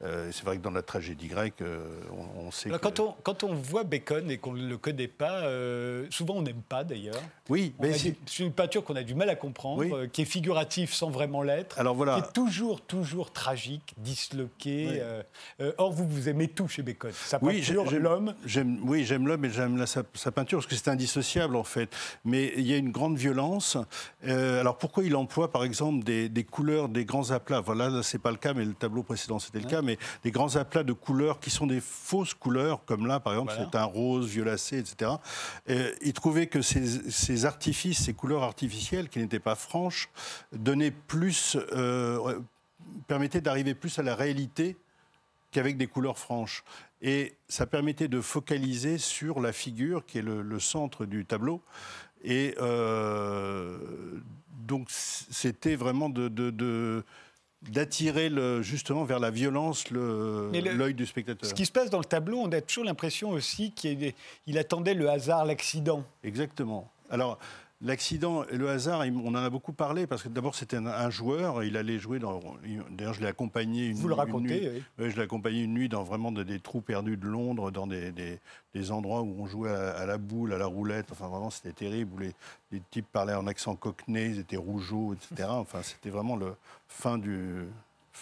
[0.04, 2.86] Euh, c'est vrai que dans la tragédie grecque, euh, on, on sait Alors, que...
[2.88, 6.42] quand, on, quand on voit Bacon et qu'on ne le connaît pas, euh, souvent on
[6.42, 7.22] n'aime pas d'ailleurs.
[7.48, 10.08] Oui, On mais a c'est- une peinture qu'on a du mal à comprendre, Oui.
[10.12, 12.14] qui est figurative sans vraiment l'être, Alors voilà.
[12.20, 14.88] qui est toujours, toujours tragique, disloqué.
[14.90, 14.98] Oui.
[15.60, 17.12] euh, or, vous, vous aimez tout chez Bacon.
[17.12, 18.34] Sa peinture, l'homme.
[18.84, 21.94] Oui, j'aime l'homme et j'aime sa, sa peinture parce que c'est indissociable en fait.
[22.24, 23.76] Mais il y a une grande violence.
[24.26, 27.60] Alors pourquoi il emploie par exemple des, des couleurs, des grands aplats?
[27.60, 29.82] Voilà, là c'est pas le cas, mais le tableau précédent c'était le cas.
[29.82, 29.91] Mais
[30.24, 33.68] des grands aplats de couleurs qui sont des fausses couleurs, comme là par exemple Voilà.
[33.72, 35.12] c'est un rose violacé, etc.
[35.70, 40.08] Euh, il trouvait que ces, ces artifices, ces couleurs artificielles qui n'étaient pas franches,
[40.52, 42.40] donnaient plus, euh,
[43.06, 44.76] permettaient d'arriver plus à la réalité
[45.50, 46.64] qu'avec des couleurs franches.
[47.02, 51.60] Et ça permettait de focaliser sur la figure qui est le, le centre du tableau.
[52.24, 53.76] Et euh,
[54.66, 57.04] donc c'était vraiment de, de- de-
[57.70, 58.30] d'attirer
[58.62, 61.48] justement vers la violence l'œil du spectateur.
[61.48, 64.12] Ce qui se passe dans le tableau, on a toujours l'impression aussi qu'il
[64.46, 66.04] il attendait le hasard, l'accident.
[66.24, 66.90] Exactement.
[67.10, 67.38] Alors,
[67.82, 71.10] l'accident et le hasard, on en a beaucoup parlé parce que d'abord c'était un, un
[71.10, 72.40] joueur, il allait jouer dans.
[72.90, 74.68] D'ailleurs, je l'ai accompagné une, Vous le racontez, nuit.
[74.74, 74.82] oui.
[74.98, 77.86] Oui, je l'ai accompagné une nuit dans vraiment de- des trous perdus de Londres, dans
[77.86, 78.38] des, des-
[78.74, 81.06] des endroits où on jouait à, à la boule, à la roulette.
[81.12, 82.12] Enfin, vraiment, c'était terrible.
[82.14, 82.32] Où les,
[82.70, 85.48] les types parlaient en accent cockney, ils étaient rougeaux, etc.
[85.50, 86.54] Enfin, c'était vraiment le
[86.88, 87.64] fin du.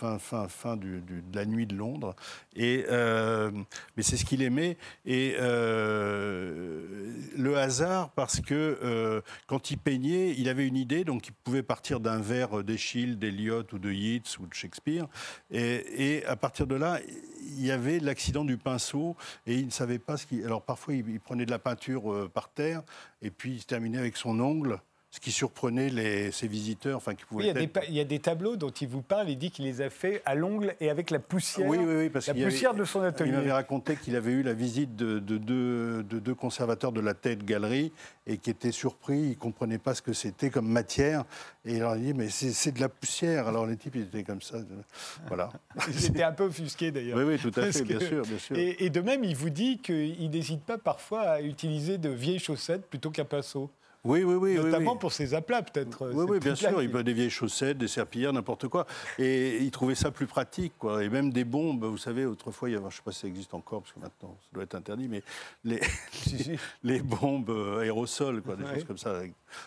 [0.00, 1.02] Fin, fin, fin de
[1.34, 2.16] la nuit de Londres.
[2.56, 3.50] Et, euh,
[3.98, 4.78] mais c'est ce qu'il aimait.
[5.04, 11.28] Et euh, le hasard, parce que euh, quand il peignait, il avait une idée, donc
[11.28, 15.06] il pouvait partir d'un vers d'Eschyle, d'Eliot ou de Yeats ou de Shakespeare.
[15.50, 16.98] Et, et à partir de là,
[17.58, 20.42] il y avait l'accident du pinceau et il ne savait pas ce qu'il.
[20.46, 22.82] Alors parfois, il, prenait de la peinture par terre
[23.20, 24.80] et puis il terminait avec son ongle.
[25.12, 27.73] Ce qui surprenait les, ses visiteurs, enfin qui Oui, pouvaient il, y a des, être-
[27.73, 29.90] pa- il y a des tableaux dont il vous parle, il dit qu'il les a
[29.90, 32.85] fait à l'ongle et avec la poussière, Oui, oui, oui, parce la avait- poussière de
[32.85, 33.31] son atelier.
[33.31, 37.01] Il m'avait raconté qu'il avait eu la visite de, de deux, de deux conservateurs de
[37.01, 37.90] la tête galerie
[38.29, 41.25] et qui étaient surpris, ils ne comprenaient pas ce que c'était comme matière.
[41.64, 43.49] Et il leur a dit, mais c'est de la poussière.
[43.49, 44.59] Alors les types, ils étaient comme ça.
[45.27, 45.51] Voilà.
[45.88, 47.18] Il était un peu offusqué d'ailleurs.
[47.18, 48.57] Oui, oui, tout à fait, bien sûr, bien sûr.
[48.57, 52.38] Et, et de même, il vous dit qu'il n'hésite pas parfois à utiliser de vieilles
[52.38, 53.68] chaussettes plutôt qu'un pinceau.
[54.04, 54.54] Oui, oui, oui.
[54.54, 54.98] Notamment oui.
[54.98, 56.10] pour ses aplats, peut-être.
[56.14, 56.74] Oui, oui, bien sûr.
[56.76, 58.86] qui- Il peut des vieilles chaussettes, des serpillères, n'importe quoi.
[59.18, 61.04] Et il trouvait ça plus pratique, quoi.
[61.04, 63.20] Et même des bombes, vous savez, autrefois, il y avait, je ne sais pas si
[63.20, 65.22] ça existe encore, parce que maintenant, ça doit être interdit, mais
[65.64, 65.80] les,
[66.32, 68.74] les, les bombes euh, aérosols, quoi, des Ouais.
[68.74, 69.20] choses comme ça,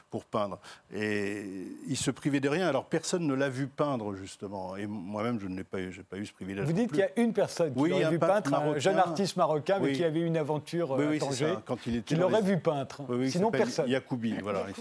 [0.10, 0.60] pour peindre.
[0.94, 1.46] Et
[1.88, 2.68] il se privait de rien.
[2.68, 4.76] Alors, personne ne l'a vu peindre, justement.
[4.78, 6.66] Et moi-même, je n'ai pas eu, pas eu ce privilège.
[6.66, 9.38] Vous dites qu'il y a une personne qui Oui, l'aurait vu peindre, un jeune artiste
[9.38, 9.94] marocain Oui.
[9.94, 11.62] qui avait eu une aventure euh, Oui, à Tanger, ça.
[11.66, 13.06] Quand il était qui l'aurait les- vu peindre.
[13.30, 13.88] Sinon, personne.
[14.42, 14.66] Voilà.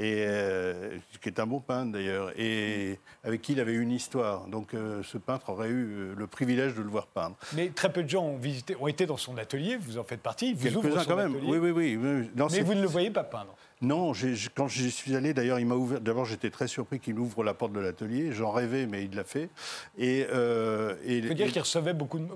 [0.00, 4.46] Et euh, qui est un bon peintre d'ailleurs, et avec qui il avait une histoire.
[4.46, 7.34] Donc euh, ce peintre aurait eu euh, le privilège de le voir peindre.
[7.56, 10.20] Mais très peu de gens ont, visité, ont été dans son atelier, vous en faites
[10.20, 11.34] partie, vous Quelques-uns quand même.
[11.34, 11.58] atelier.
[11.58, 12.30] Oui, oui, oui.
[12.36, 13.56] Non, mais vous ne le voyez pas peindre.
[13.80, 14.12] Non,
[14.54, 16.00] quand j'y suis allé, d'ailleurs, il m'a ouvert.
[16.00, 18.30] D'abord, j'étais très surpris qu'il ouvre la porte de l'atelier.
[18.32, 19.50] J'en rêvais, mais il l'a fait.
[19.98, 22.26] Et, euh, et, Il faut dire et- qu'il recevait beaucoup de-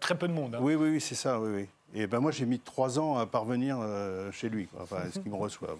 [0.00, 0.56] très peu de monde.
[0.56, 0.60] hein.
[0.60, 1.66] Oui, oui, oui, c'est ça, oui, oui.
[1.94, 4.82] Et ben moi, j'ai mis trois ans à parvenir euh, chez lui, quoi.
[4.82, 5.76] Enfin, ce qu'il me reçoit.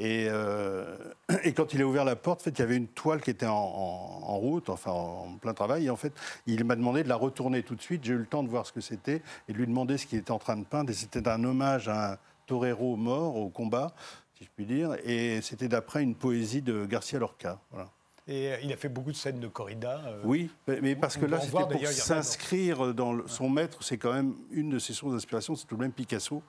[0.00, 0.96] Euh,
[1.44, 3.30] et quand il a ouvert la porte, en fait, il y avait une toile qui
[3.30, 5.86] était en route, enfin en plein travail.
[5.86, 6.12] Et en fait,
[6.46, 8.04] il m'a demandé de la retourner tout de suite.
[8.04, 10.18] J'ai eu le temps de voir ce que c'était et de lui demander ce qu'il
[10.18, 10.90] était en train de peindre.
[10.90, 13.94] Et c'était un hommage à un torero mort au combat,
[14.34, 14.96] si je puis dire.
[15.04, 17.60] Et c'était d'après une poésie de Garcia Lorca.
[17.70, 17.88] Voilà.
[18.30, 20.02] Et euh, il a fait beaucoup de scènes de corrida.
[20.06, 20.50] euh, Oui,
[20.82, 23.82] mais parce que là, c'était pour s'inscrire dans le- son maître.
[23.82, 26.42] C'est quand même une de ses sources d'inspiration, c'est tout de même Picasso.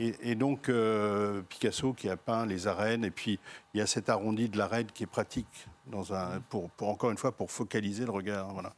[0.00, 3.38] Et, et donc, euh, Picasso qui a peint les arènes, et puis
[3.74, 7.10] il y a cet arrondi de l'arène qui est pratique, dans un, pour, pour, encore
[7.12, 8.48] une fois, pour focaliser le regard.
[8.52, 8.74] Voilà.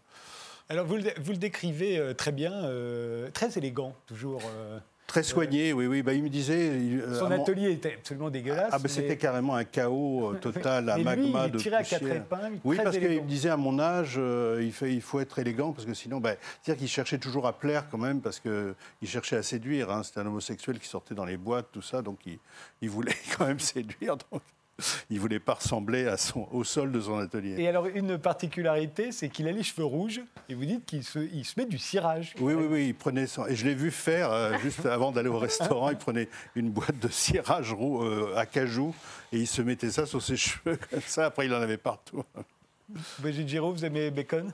[0.68, 4.42] Alors vous le, vous le décrivez très bien, euh, très élégant toujours.
[4.56, 4.78] euh.
[5.12, 6.02] Très soigné, oui, oui.
[6.02, 6.68] Bah, il me disait.
[6.80, 8.70] il- euh, Son mon- atelier était absolument dégueulasse.
[8.72, 11.58] Ah, ben, c'était mais- carrément un chaos euh, total, un Mais lui, magma il de
[11.58, 12.16] tirait à quatre poussière.
[12.22, 15.38] épingles, Oui, parce qu'il me disait à mon âge, euh, il, fait, il faut être
[15.38, 18.74] élégant, parce que sinon, ben, c'est-à-dire qu'il cherchait toujours à plaire quand même, parce qu'il
[19.04, 19.90] cherchait à séduire.
[19.90, 20.02] hein.
[20.02, 22.38] C'était un homosexuel qui sortait dans les boîtes, tout ça, donc il,
[22.80, 24.16] il voulait quand même séduire.
[24.16, 24.40] Donc
[25.10, 27.54] il voulait pas ressembler à son, au sol de son atelier.
[27.58, 30.20] Et alors une particularité, c'est qu'il a les cheveux rouges.
[30.48, 32.34] Et vous dites qu'il se, il se met du cirage.
[32.40, 33.46] Oui, oui, oui, il prenait son...
[33.46, 36.98] Et je l'ai vu faire, euh, juste avant d'aller au restaurant, il prenait une boîte
[36.98, 38.94] de cirage roux, euh, à cajou
[39.32, 41.26] et il se mettait ça sur ses cheveux, comme ça.
[41.26, 42.24] Après, il en avait partout.
[43.18, 44.52] Brigitte Giraud, vous aimez Bacon?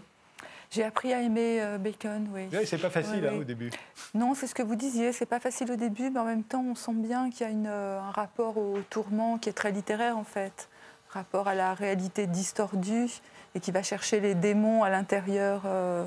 [0.71, 2.49] J'ai appris à aimer euh, Bacon, oui.
[2.53, 3.71] Oui, c'est pas facile Oui, hein, au début.
[4.15, 6.63] Non, c'est ce que vous disiez, c'est pas facile au début, mais en même temps,
[6.63, 9.71] on sent bien qu'il y a une, euh, un rapport au tourment qui est très
[9.73, 10.69] littéraire, en fait.
[11.11, 13.09] Rapport à la réalité distordue
[13.55, 16.05] et qui va chercher les démons à l'intérieur euh,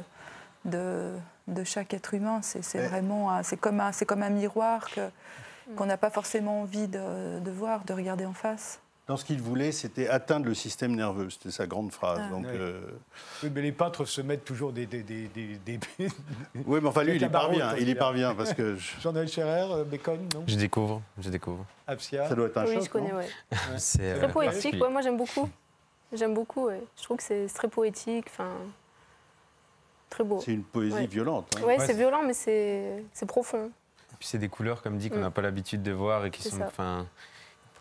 [0.66, 1.12] de,
[1.48, 2.42] de chaque être humain.
[2.44, 2.88] C'est Ouais.
[2.88, 5.10] vraiment un- c'est comme, un- c'est comme un miroir que-
[5.76, 8.80] qu'on n'a pas forcément envie de, de voir, de regarder en face.
[9.12, 11.30] Dans ce qu'il voulait, c'était atteindre le système nerveux.
[11.30, 12.22] C'était sa grande phrase.
[12.24, 12.30] Ah.
[12.30, 12.80] Donc, euh,
[13.44, 14.86] Oui, mais les peintres se mettent toujours des.
[14.86, 15.80] des, des, des- des-
[16.66, 17.76] Oui, mais enfin, lui, il y parvient.
[17.76, 20.46] Il y parvient parce que je- Jean-Noël Scherrer, euh, Bacon, non?
[20.48, 21.66] Je découvre, je découvre.
[21.88, 22.84] Absia ça doit être un Oui, choc.
[22.86, 23.28] je connais, non ouais.
[23.78, 25.50] C'est euh, Très poétique, ouais, moi j'aime beaucoup.
[26.14, 26.82] J'aime beaucoup, ouais.
[26.98, 28.52] Je trouve que c'est très poétique, enfin.
[30.10, 30.40] Très beau.
[30.40, 31.06] C'est une poésie Ouais.
[31.08, 31.54] violente.
[31.58, 31.64] hein.
[31.66, 33.72] Ouais, Ouais, c'est violent, mais c'est c'est profond.
[34.20, 35.22] Puis c'est des couleurs, comme dit, qu'on Mm.
[35.22, 36.68] n'a pas l'habitude de voir et qui sont, ça.
[36.68, 37.08] enfin,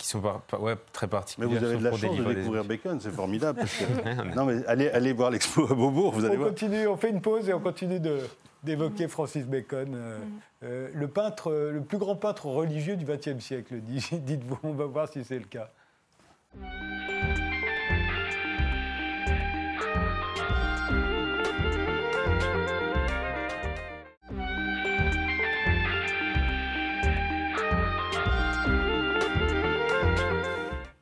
[0.01, 1.51] qui sont par- par- ouais, très Mais particulières.
[1.51, 2.65] vous avez de la chance de découvrir.
[2.65, 3.59] Bacon, c'est formidable.
[3.61, 6.49] parce que- Non, mais allez, allez voir l'expo à Beaubourg, vous allez On voir.
[6.51, 8.21] continue, on fait une pause et on continue de-
[8.65, 10.19] d'évoquer Francis Bacon, euh,
[10.65, 13.77] euh, le peintre, euh, le plus grand peintre religieux du XXe siècle.
[13.81, 15.71] dit- Dites-vous, on va voir si c'est le cas.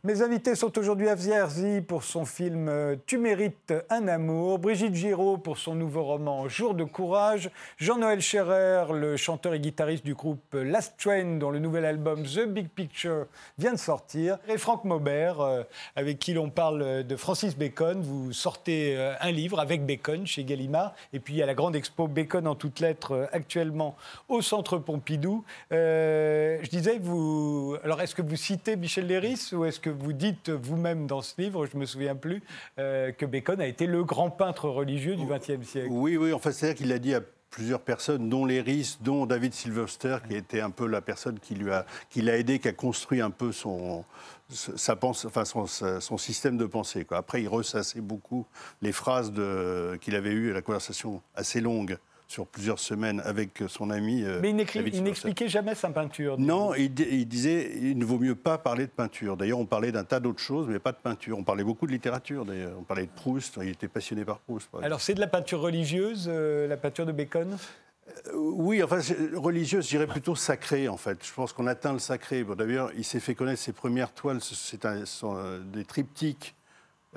[0.08, 4.94] Mes invités sont aujourd'hui Afzia Herzi pour son film euh, Tu mérites un amour, Brigitte
[4.94, 10.14] Giraud pour son nouveau roman Jour de courage, Jean-Noël Scherrer, le chanteur et guitariste du
[10.14, 13.26] groupe Last Train dont le nouvel album The Big Picture
[13.58, 15.62] vient de sortir, et Franck Maubert euh,
[15.94, 18.00] avec qui l'on parle de Francis Bacon.
[18.00, 22.08] Vous sortez euh, un livre avec Bacon chez Gallimard et puis a la grande expo
[22.08, 23.94] Bacon en toutes lettres euh, actuellement
[24.30, 25.44] au Centre Pompidou.
[25.70, 30.12] Euh, je disais, vous, alors est-ce que vous citez Michel Léris ou est-ce que vous
[30.12, 32.42] dites vous-même dans ce livre, je ne me souviens plus,
[32.78, 36.52] euh, que Bacon a été le grand peintre religieux du XXe siècle Oui, oui, enfin,
[36.52, 40.70] c'est-à-dire qu'il l'a dit à plusieurs personnes, dont Léris, dont David Silverster, qui était un
[40.70, 44.04] peu la personne qui lui a, qui l'a aidé, qui a construit un peu son,
[44.50, 47.04] sa pense, enfin son, son système de pensée.
[47.04, 47.18] Quoi.
[47.18, 48.46] Après, il ressassait beaucoup
[48.82, 49.32] les phrases
[50.00, 54.22] qu'il avait eues, la conversation assez longue sur plusieurs semaines avec son ami.
[54.22, 56.38] euh, Mais il n'expliquait jamais sa peinture.
[56.38, 59.36] Non, il, di- il disait il ne vaut mieux pas parler de peinture.
[59.38, 61.38] D'ailleurs, on parlait d'un tas d'autres choses, mais pas de peinture.
[61.38, 62.74] On parlait beaucoup de littérature, d'ailleurs.
[62.78, 63.58] On parlait de Proust.
[63.62, 64.68] Il était passionné par Proust.
[64.70, 64.82] par.
[64.84, 67.56] Alors c'est de la peinture religieuse, euh, la peinture de Bacon?
[68.26, 69.00] Euh, Oui, enfin,
[69.34, 71.18] religieuse, je dirais plutôt sacrée, en fait.
[71.26, 72.44] Je pense qu'on atteint le sacré.
[72.44, 74.86] Bon, D'ailleurs, il s'est fait connaître ses premières toiles, c'est
[75.72, 76.54] des triptyques.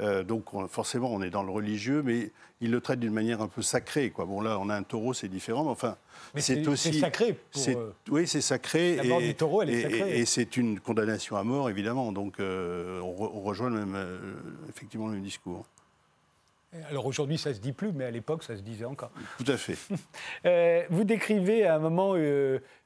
[0.01, 3.41] Euh, donc, on- forcément, on est dans le religieux, mais il le traite d'une manière
[3.41, 4.09] un peu sacrée.
[4.09, 4.25] Quoi.
[4.25, 5.95] Bon, là, on a un taureau, c'est différent, mais enfin,
[6.37, 6.99] c'est aussi.
[6.99, 8.95] sacré pour, euh, Oui, c'est sacré.
[8.95, 10.17] la mort du taureau, elle est et- sacrée.
[10.17, 12.11] Et, et c'est une condamnation à mort, évidemment.
[12.11, 14.17] Donc, euh, on, re- on rejoint le même, euh,
[14.69, 15.65] effectivement le même discours.
[16.89, 19.11] Alors aujourd'hui ça se dit plus, mais à l'époque ça se disait encore.
[19.37, 19.75] Tout à fait.
[20.89, 22.15] Vous décrivez à un moment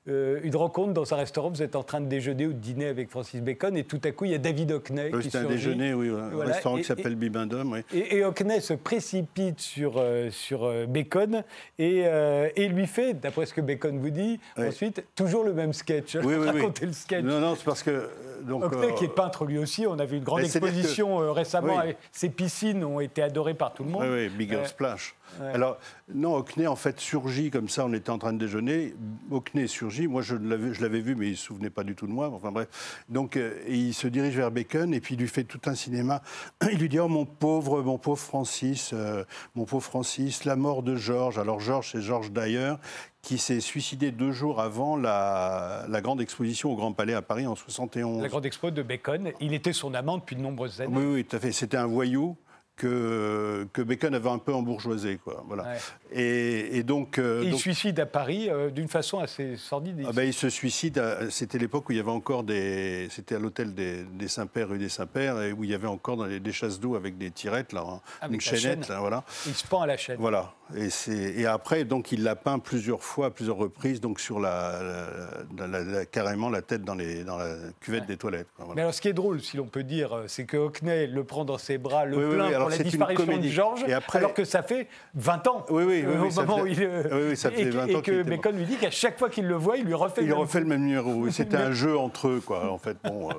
[0.07, 2.85] euh, une rencontre dans un restaurant, vous êtes en train de déjeuner ou de dîner
[2.87, 5.41] avec Francis Bacon et tout à coup il y a David Hockney qui C'était un
[5.41, 5.55] surgit.
[5.55, 7.71] déjeuner, oui, un Voilà, restaurant et- qui s'appelle Bibendum.
[7.71, 7.79] Oui.
[7.93, 11.43] Et, et Hockney se précipite sur, euh, sur euh, Bacon
[11.79, 15.73] et, euh, et lui fait, d'après ce que Bacon vous dit, ensuite toujours le même
[15.73, 16.15] sketch.
[16.23, 16.45] Oui, oui.
[16.49, 17.23] Racontez le sketch.
[17.23, 18.09] Non, non, c'est parce que.
[18.43, 21.79] Donc, Hockney, qui est peintre lui aussi, on a vu une grande que- exposition récemment.
[22.11, 24.03] Ses piscines ont été adorées par tout le monde.
[24.03, 25.15] Oui, oui, Bigger Splash.
[25.39, 25.47] Ouais.
[25.53, 25.77] Alors,
[26.13, 28.95] non, Hockney, en fait, surgit comme ça, on était en train de déjeuner.
[29.31, 32.11] Hockney surgit, moi je l'avais vu, mais il ne se souvenait pas du tout de
[32.11, 32.29] moi.
[32.33, 32.67] Enfin bref.
[33.09, 36.21] Donc, euh, il se dirige vers Bacon et puis il lui fait tout un cinéma.
[36.71, 39.23] Il lui dit Oh, mon pauvre, mon pauvre Francis, euh,
[39.55, 41.39] mon pauvre Francis, la mort de Georges.
[41.39, 42.75] Alors, Georges, c'est Georges Dyer
[43.25, 47.47] qui s'est suicidé deux jours avant la, la grande exposition au Grand Palais à Paris
[47.47, 48.21] en 71.
[48.21, 49.31] La grande expo de Bacon.
[49.39, 50.95] Il était son amant depuis de nombreuses années.
[50.95, 51.51] Oui, oui, tout à fait.
[51.51, 52.37] C'était un voyou
[52.75, 55.17] que, que Bacon avait un peu embourgeoisé.
[55.23, 55.43] Quoi.
[55.47, 55.63] Voilà.
[55.63, 55.77] Ouais.
[56.11, 57.17] Et, et donc.
[57.17, 60.03] euh, Et il donc- suicide à Paris euh, d'une façon assez sordide.
[60.07, 61.01] ah ben, il se suicide.
[61.29, 63.07] C'était l'époque où il y avait encore des.
[63.11, 66.25] C'était à l'hôtel des, des Saints-Pères, rue des Saints-Pères, et où il y avait encore
[66.25, 68.95] les- des chasses d'eau avec des tirettes, là, hein, Avec une chaînette, chaîne.
[68.95, 69.23] là, voilà.
[69.45, 70.17] Il se pend à la chaîne.
[70.19, 70.53] Voilà.
[70.75, 70.89] Et,
[71.41, 74.81] et après, donc, il l'a peint plusieurs fois, à plusieurs reprises, donc sur la,
[75.57, 78.47] la- la- la- carrément la tête dans, les, dans la cuvette des toilettes.
[78.55, 78.75] quoi, voilà.
[78.75, 81.23] Mais alors, ce qui est drôle, si l'on peut dire, euh, c'est que Hockney le
[81.23, 83.47] prend dans ses bras, le Oui, oui, plaint oui, alors pour la disparition de.
[83.47, 85.65] Georges, Et après- alors que ça fait 20 ans.
[85.69, 87.65] Oui, oui, oui, euh, oui, au moment où il, euh, oui, oui, ça et faisait
[87.65, 88.25] que- 20 et ans qu'il que mort.
[88.37, 90.39] Bacon lui dit qu'à chaque fois qu'il le voit, il lui refait Il le même
[90.41, 91.29] refait le même numéro.
[91.29, 92.71] C'était un jeu entre eux, quoi.
[92.71, 93.29] En fait, bon.
[93.31, 93.33] euh,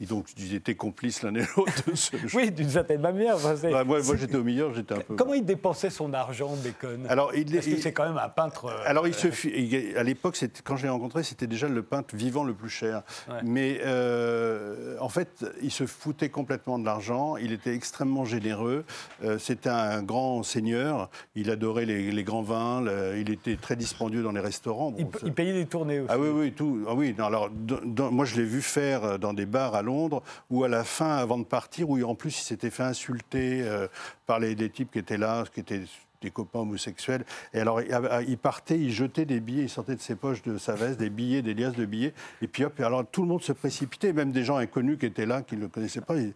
[0.00, 2.28] et donc, ils étaient complices l'un et l'autre de ce jeu.
[2.36, 3.36] Oui, d'une certaine manière.
[3.36, 5.14] enfin, Bah, moi, moi, j'étais au milieu, j'étais un peu.
[5.16, 7.06] Comment il dépensait son argent, Bacon?
[7.08, 8.66] Alors, il, Parce que il- c'est quand même un peintre.
[8.66, 12.14] euh, alors, il se il- à l'époque, quand je l'ai rencontré, c'était déjà le peintre
[12.14, 13.02] vivant le plus cher.
[13.28, 13.36] Ouais.
[13.44, 17.36] Mais euh, en fait, il se foutait complètement de l'argent.
[17.36, 18.84] Il était extrêmement généreux.
[19.24, 21.08] Euh, c'était un grand seigneur.
[21.34, 22.80] Il adorait les, les grands vins.
[22.82, 24.90] le- il était très dispendieux dans les restaurants.
[24.90, 26.08] Bon, il, payait des tournées aussi.
[26.12, 26.84] Ah oui, oui, tout.
[26.88, 29.82] Ah oui, non, alors, dans- moi, je l'ai vu faire euh, dans des bars à
[29.82, 33.62] Londres, où à la fin, avant de partir, où en plus, il s'était fait insulter
[33.62, 33.88] euh,
[34.26, 35.82] par les, les types qui étaient là, qui étaient
[36.22, 37.24] des copains homosexuels.
[37.54, 37.90] Et alors, il-
[38.28, 41.10] il partait, il jetait des billets, il sortait de ses poches de sa veste des
[41.10, 42.14] billets, des liasses de billets.
[42.42, 45.06] Et puis hop, et alors tout le monde se précipitait, même des gens inconnus qui
[45.06, 46.16] étaient là, qui ne le connaissaient pas.
[46.16, 46.34] Ils-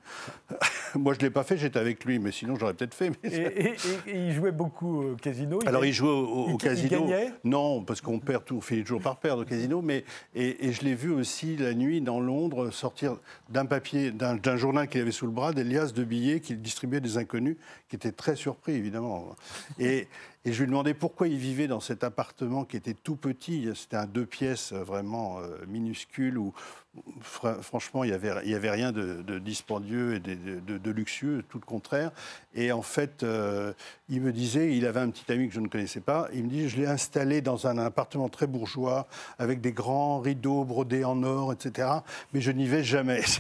[0.97, 3.11] Moi, je ne l'ai pas fait, j'étais avec lui, mais sinon, j'aurais peut-être fait.
[3.23, 5.61] mais- Et, et- et- et il jouait beaucoup au casino.
[5.67, 7.01] alors, gagne- il jouait au, au- il- il casino.
[7.07, 9.81] gagnait non, parce qu'on perd tout, on finit toujours par perdre au casino.
[9.83, 13.17] Mais, et, et je l'ai vu aussi la nuit dans Londres sortir
[13.49, 16.61] d'un papier, d'un d'un journal qu'il avait sous le bras, des liasses de billets qu'il
[16.61, 17.57] distribuait à des inconnus,
[17.89, 19.35] qui étaient très surpris, évidemment.
[19.79, 20.09] Et,
[20.47, 23.69] je lui demandais pourquoi il vivait dans cet appartement qui était tout petit.
[23.75, 26.55] C'était un deux pièces vraiment euh, minuscule où,
[27.21, 32.11] fra- franchement, il n'y avait, rien de, dispendieux et de luxueux, tout le contraire.
[32.55, 33.75] Et en fait, euh,
[34.09, 36.49] il me disait, il avait un petit ami que je ne connaissais pas, il me
[36.49, 39.07] dit, je l'ai installé dans un appartement très bourgeois,
[39.39, 41.89] avec des grands rideaux brodés en or, etc.
[42.33, 43.21] Mais je n'y vais jamais.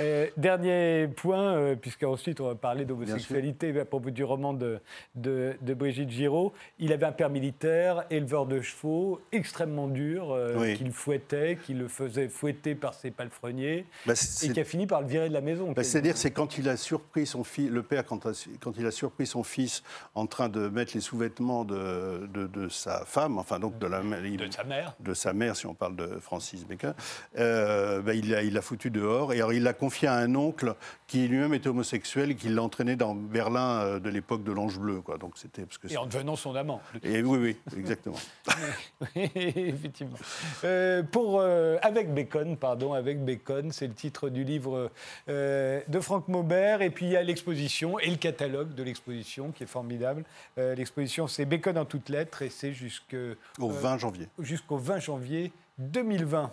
[0.00, 4.78] Euh, dernier point, euh, puisqu'ensuite on va parler d'homosexualité à propos du roman de,
[5.14, 6.52] de, de Brigitte Giraud.
[6.78, 10.76] Il avait un père militaire, éleveur de chevaux, extrêmement dur, euh, Oui.
[10.76, 15.00] qu'il fouettait, qui le faisait fouetter par ses palefreniers, Bah, et qui a fini par
[15.02, 15.72] le virer de la maison.
[15.72, 18.26] Bah, C'est-à-dire, c'est quand il a surpris son fils, le père, quand,
[18.60, 19.82] quand il a surpris son fils
[20.14, 24.00] en train de mettre les sous-vêtements de, de, de sa femme, enfin donc de la
[24.02, 24.94] de sa mère.
[25.00, 26.94] de sa mère, si on parle de Francis Bacon,
[27.38, 29.32] euh, bah, il l'a il l'a foutu dehors.
[29.32, 30.76] Et alors, il l'a confié à un oncle
[31.08, 34.78] qui lui-même était homosexuel et qui l'a entraîné dans Berlin euh, de l'époque de l'Ange
[34.78, 35.00] bleu.
[35.00, 35.18] Quoi.
[35.18, 36.80] Donc, c'était parce que Et en devenant son amant.
[37.02, 38.16] et oui, oui, exactement.
[39.16, 40.16] Effectivement.
[40.62, 44.92] Euh, pour, euh, avec Bacon, pardon, avec Bacon, c'est le titre du livre
[45.28, 46.80] euh, de Franck Maubert.
[46.80, 50.22] Et puis il y a l'exposition et le catalogue de l'exposition qui est formidable.
[50.56, 53.16] L'exposition, c'est Bacon en toutes lettres et c'est jusque,
[53.58, 54.28] Au 20 janvier.
[54.38, 56.52] jusqu'au 20 janvier 2020.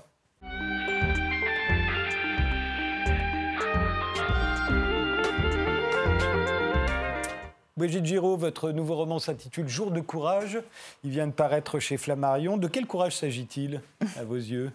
[7.80, 10.60] Brigitte Giraud, votre nouveau roman s'intitule Jour de courage.
[11.06, 12.58] Il vient de paraître chez Flammarion.
[12.58, 13.80] De quel courage s'agit-il,
[14.20, 14.70] à vos yeux?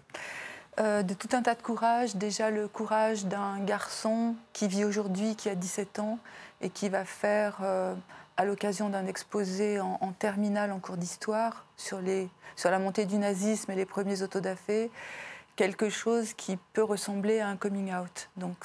[0.81, 2.17] Euh, de tout un tas de courage.
[2.17, 6.19] Déjà le courage d'un garçon qui vit aujourd'hui, qui a 17 ans,
[6.63, 7.95] et qui va faire, euh,
[8.39, 12.01] à l'occasion d'un exposé en, en terminale en cours d'histoire, sur,
[12.57, 14.91] sur la montée du nazisme et les premiers autodafés,
[15.57, 18.31] quelque chose qui peut ressembler à un coming out.
[18.39, 18.65] Donc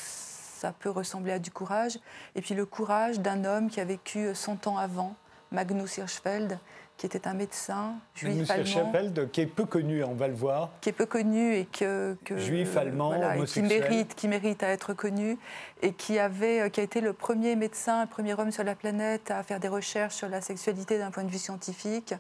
[0.60, 1.98] ça peut ressembler à du courage.
[2.36, 5.16] Et puis le courage d'un homme qui a vécu 100 ans avant,
[5.52, 6.60] Magnus Hirschfeld,
[6.98, 10.34] qui était un médecin juif Monsieur allemand Chapelle, qui est peu connu, on va le
[10.34, 10.70] voir.
[10.82, 14.68] qui est peu connu et que, que- Juif, allemand, et qui mérite, qui mérite à
[14.68, 15.38] être connu
[15.82, 18.76] et qui avait, euh, qui a été le premier médecin, le premier homme sur la
[18.76, 22.14] planète à faire des recherches sur la sexualité d'un point de vue scientifique,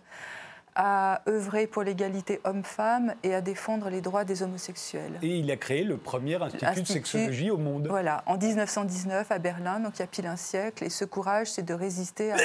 [0.82, 5.20] à œuvrer pour l'égalité homme-femme et à défendre les droits des homosexuels.
[5.22, 7.88] Et il a créé le premier institut, de sexologie au monde.
[7.90, 10.86] Voilà, en 1919 à Berlin, donc il y a pile un siècle.
[10.86, 12.38] Et ce courage, c'est de résister à,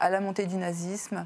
[0.00, 1.24] à la montée du nazisme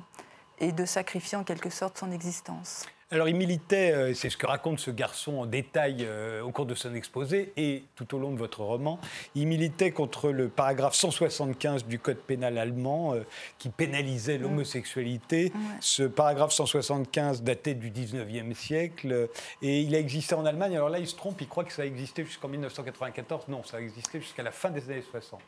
[0.58, 2.84] et de sacrifier en quelque sorte son existence.
[3.12, 6.64] Alors il militait, euh, c'est ce que raconte ce garçon en détail euh, au cours
[6.64, 8.98] de son exposé et tout au long de votre roman,
[9.34, 13.20] il militait contre le paragraphe 175 du Code pénal allemand euh,
[13.58, 15.52] qui pénalisait l'homosexualité.
[15.80, 19.28] Ce paragraphe 175 datait du 19e siècle
[19.60, 20.74] et il a existé en Allemagne.
[20.74, 23.48] Alors là, il se trompe, il croit que ça a existé jusqu'en 1994.
[23.48, 25.38] Non, ça a existé jusqu'à la fin des années 60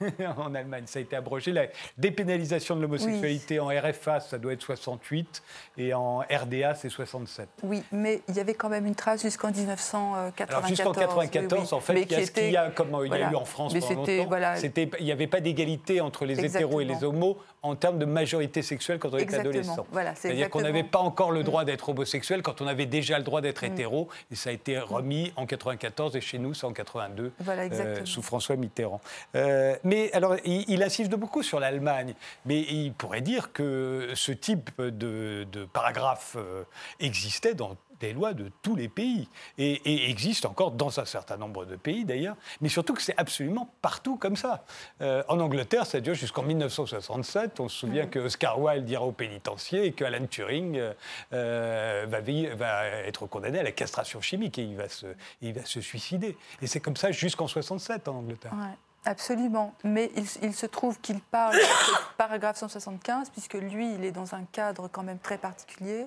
[0.36, 0.84] en Allemagne.
[0.86, 1.52] Ça a été abrogé.
[1.52, 5.44] La dépénalisation de l'homosexualité en RFA, ça doit être 68
[5.78, 7.48] et en RDA, c'est 67.
[7.62, 10.50] Oui, mais il y avait quand même une trace jusqu'en 1994.
[10.50, 11.74] Alors jusqu'en 94, oui, oui.
[11.76, 13.06] en fait, Mais il y a qui ce qu'il y a, comme il y a
[13.06, 13.30] voilà.
[13.32, 14.26] eu en France Mais pendant longtemps.
[14.28, 17.26] voilà, il n'y avait pas d'égalité entre les hétéros et les Exactement.
[17.26, 19.50] homos en termes de majorité sexuelle quand on était Exactement.
[19.50, 19.86] adolescent.
[19.90, 20.76] Voilà, C'est-à-dire qu'on exactement.
[20.78, 23.72] n'avait pas encore le droit d'être homosexuel quand on avait déjà le droit d'être Mm.
[23.72, 24.08] hétéro.
[24.30, 28.04] Et ça a été remis en 94 et chez nous, c'est en 82, Voilà, exactement.
[28.06, 29.00] sous François Mitterrand.
[29.34, 32.14] Euh, mais alors, il, il insiste beaucoup sur l'Allemagne.
[32.44, 36.64] Mais il pourrait dire que ce type de, de paragraphe euh,
[37.00, 39.28] existait dans des lois de tous les pays
[39.58, 43.16] et, et existe encore dans un certain nombre de pays d'ailleurs, mais surtout que c'est
[43.16, 44.64] absolument partout comme ça.
[45.00, 47.60] Euh, en Angleterre, ça dure jusqu'en 1967.
[47.60, 50.92] On se souvient que Oscar Wilde ira au pénitencier et que Alan Turing euh,
[51.32, 55.06] euh, va, être condamné à la castration chimique et il va se,
[55.40, 56.36] il va se suicider.
[56.62, 58.52] Et c'est comme ça jusqu'en 67 en Angleterre.
[58.52, 59.74] Ouais, absolument.
[59.84, 64.34] Mais il, il se trouve qu'il parle de paragraphe 175, puisque lui, il est dans
[64.34, 66.06] un cadre quand même très particulier,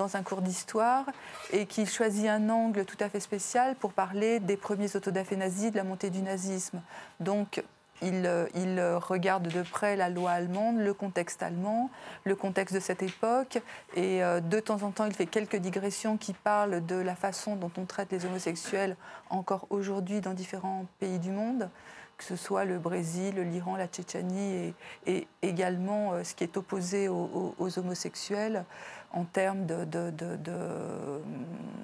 [0.00, 1.04] dans un cours d'histoire,
[1.52, 5.70] et qu'il choisit un angle tout à fait spécial pour parler des premiers autodafés nazis,
[5.70, 6.80] de la montée du nazisme.
[7.20, 7.62] Donc,
[8.02, 11.90] il, euh, euh, regarde de près la loi allemande, le contexte allemand,
[12.24, 13.58] le contexte de cette époque,
[13.94, 17.56] et euh, de temps en temps, il fait quelques digressions qui parlent de la façon
[17.56, 18.96] dont on traite les homosexuels
[19.28, 21.68] encore aujourd'hui dans différents pays du monde,
[22.16, 24.74] que ce soit le Brésil, l'Iran, la Tchétchénie
[25.06, 28.64] et, également ce qui est opposé aux homosexuels
[29.12, 29.86] en termes de,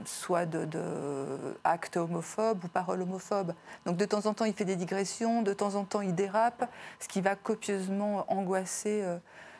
[0.04, 3.52] soit de, homophobes ou paroles homophobes.
[3.84, 6.70] Donc de temps en temps, il fait des digressions, de temps en temps, il dérape,
[7.00, 9.18] ce qui va copieusement angoisser euh,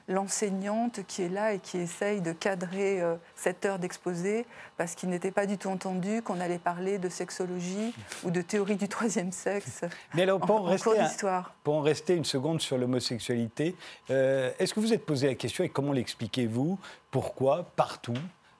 [0.08, 4.46] l'enseignante qui est là et qui essaye de cadrer euh, cette heure d'exposé
[4.76, 7.94] parce qu'il n'était pas du tout entendu qu'on allait parler de sexologie
[8.24, 9.82] ou de théorie du troisième sexe
[10.14, 11.54] Mais alors, pour en, rester cours un- d'histoire.
[11.64, 13.74] pour en rester une seconde sur l'homosexualité,
[14.10, 16.78] euh, est-ce que vous êtes posé la question et comment l'expliquez-vous?
[17.10, 17.64] Pourquoi?
[17.76, 18.14] Partout?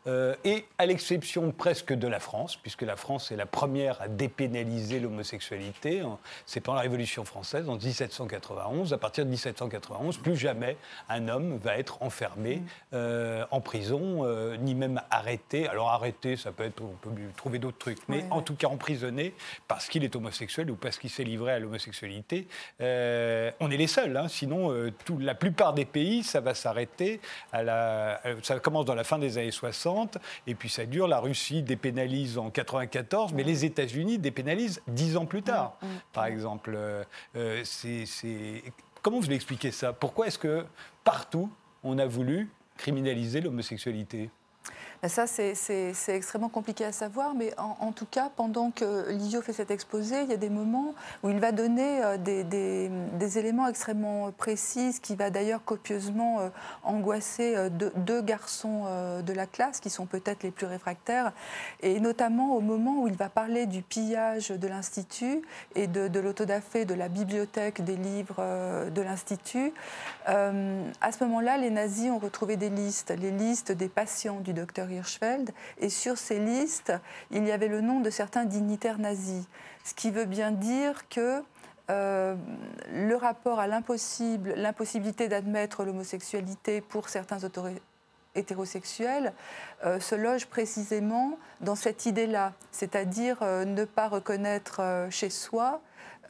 [0.07, 4.09] Euh, et à l'exception presque de la France, puisque la France est la première à
[4.09, 8.92] dépénaliser l'homosexualité, en- c'est pendant la Révolution française, en 1791.
[8.92, 10.76] À partir de 1791, plus jamais
[11.09, 15.66] un homme va être enfermé euh, en prison, euh, ni même arrêté.
[15.68, 18.42] Alors arrêté, ça peut être, on peut trouver d'autres trucs, mais Ouais, en ouais.
[18.44, 19.34] tout cas emprisonné
[19.68, 22.46] parce qu'il est homosexuel ou parce qu'il s'est livré à l'homosexualité.
[22.80, 22.82] On
[23.70, 24.72] est les seuls, hein, sinon
[25.04, 27.20] tout- la plupart des pays, ça va s'arrêter.
[27.52, 29.95] À la, ça commence dans la fin des années 60
[30.47, 31.09] et puis ça dure.
[31.09, 35.78] La Russie dépénalise en 94, mais les États-Unis dépénalisent dix ans plus tard,
[36.12, 36.72] par exemple.
[36.76, 37.05] Euh,
[37.36, 38.62] euh, c'est- c'est-
[39.03, 39.92] Comment vous l'expliquez ça?
[39.92, 40.64] Pourquoi est-ce que
[41.05, 41.49] partout
[41.84, 44.30] on a voulu criminaliser l'homosexualité?
[45.07, 49.52] Ben Ça, c'est- extrêmement compliqué à savoir, mais en, tout cas, pendant que Lizio fait
[49.52, 54.32] cet exposé, il y a des moments où il va donner euh, des, éléments extrêmement
[54.32, 56.48] précis, qui va d'ailleurs copieusement euh,
[56.82, 58.86] angoisser euh, deux, garçons
[59.24, 61.32] de la classe, qui sont peut-être les plus réfractaires,
[61.82, 65.42] et notamment au moment où il va parler du pillage de l'Institut
[65.76, 68.42] et de, de l'autodafé de la bibliothèque des livres
[68.90, 69.72] de l'Institut.
[70.26, 74.90] À ce moment-là, les nazis ont retrouvé des listes, les listes des patients du docteur
[75.78, 76.92] Et sur ces listes,
[77.30, 79.44] il y avait le nom de certains dignitaires nazis,
[79.84, 81.42] ce qui veut bien dire que
[81.88, 82.34] euh,
[82.92, 87.38] le rapport à l'impossible, l'impossibilité d'admettre l'homosexualité pour certains
[88.34, 89.32] hétérosexuels
[89.84, 95.80] euh, se loge précisément dans cette idée-là, c'est-à-dire euh, ne pas reconnaître chez soi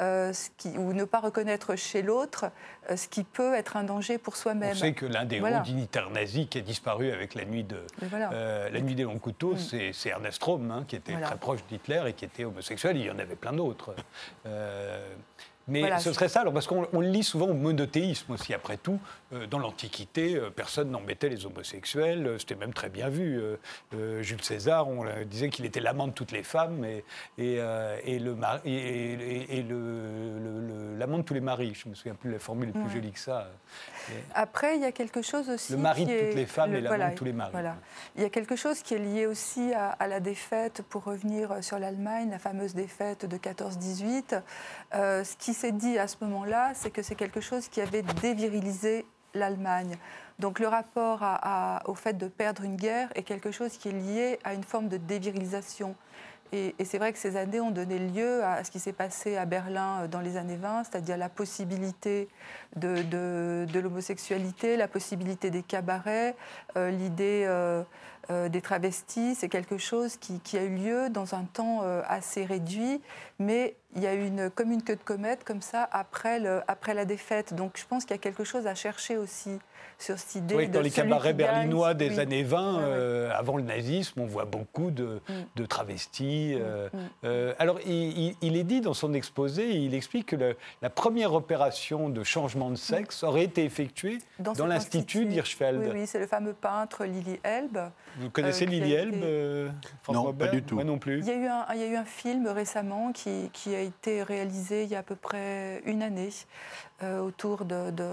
[0.00, 2.46] euh, ce qui- ou ne pas reconnaître chez l'autre
[2.90, 4.74] euh, ce qui peut être un danger pour On soi-même.
[4.74, 5.60] sait que l'un des Voilà.
[5.60, 8.30] hauts dignitaires nazis qui a disparu avec la nuit, de, voilà.
[8.32, 11.26] euh, la nuit des longs couteaux, c'est c'est Ernest Röhm, hein, qui était Voilà.
[11.28, 12.96] très proche d'Hitler et qui était homosexuel.
[12.96, 13.94] Il y en avait plein d'autres.
[15.68, 18.54] Mais ce serait ça, alors, parce qu'on on le lit souvent au monothéisme aussi.
[18.54, 19.00] Après tout,
[19.32, 22.26] dans l'Antiquité, euh, personne n'embêtait les homosexuels.
[22.26, 23.38] euh, C'était même très bien vu.
[23.40, 23.56] Euh,
[23.94, 27.04] euh, Jules César, on euh, disait qu'il était l'amant de toutes les femmes et,
[27.38, 31.74] et, euh, et le et, et- le- l'amant de tous les maris.
[31.74, 32.90] Je me souviens plus de la formule plus Ouais.
[32.90, 33.48] jolie que ça.
[34.34, 35.72] Après, il y a quelque chose aussi.
[35.72, 37.50] Le mari qui de toutes est- les femmes et l'amant de tous les maris.
[37.52, 37.76] Voilà.
[38.14, 41.62] Il y a quelque chose qui est lié aussi à, à la défaite, pour revenir
[41.64, 44.40] sur l'Allemagne, la fameuse défaite de 14-18.
[44.94, 48.02] Euh, ce qui s'est dit à ce moment-là, c'est que c'est quelque chose qui avait
[48.22, 49.04] dévirilisé
[49.36, 49.96] l'Allemagne.
[50.38, 51.24] Donc le rapport
[51.86, 54.88] au fait de perdre une guerre est quelque chose qui est lié à une forme
[54.88, 55.94] de dévirilisation.
[56.52, 59.46] Et, c'est vrai que ces années ont donné lieu à ce qui s'est passé à
[59.46, 62.28] Berlin euh, dans les années 20, c'est-à-dire la possibilité
[62.76, 66.36] de, l'homosexualité, la possibilité des cabarets,
[66.76, 67.82] euh, l'idée euh,
[68.48, 69.34] des travestis.
[69.36, 73.00] C'est quelque chose qui, qui a eu lieu dans un temps assez réduit,
[73.38, 77.04] mais il y a une, comme une queue de comète comme ça après, après la
[77.04, 77.54] défaite.
[77.54, 79.58] Donc je pense qu'il y a quelque chose à chercher aussi
[79.98, 80.66] sur cette idée.
[80.66, 81.36] Dans les cabarets gagne.
[81.36, 82.20] berlinois des Oui.
[82.20, 82.84] années 20, Ouais, ouais.
[82.88, 85.32] euh, avant le nazisme, on voit beaucoup de, Mm.
[85.56, 86.54] de travestis.
[86.54, 86.98] euh, Mm.
[87.24, 90.90] euh, alors, il, il- il est dit dans son exposé, il explique que le- la
[90.90, 95.24] première opération de changement de sexe aurait été effectuée dans, l'Institut institut.
[95.26, 95.80] d'Hirschfeld.
[95.80, 97.78] Oui, oui, c'est le fameux peintre Lily Elbe.
[98.18, 99.72] Vous connaissez euh, Lily été- Elbe
[100.02, 100.74] Franck Non, Robert pas du tout.
[100.74, 101.18] Moi non plus.
[101.20, 103.80] Il y, a eu un, il y a eu un film récemment qui, qui a
[103.80, 106.30] été réalisé il y a à peu près une année
[107.02, 108.08] euh, autour de, de,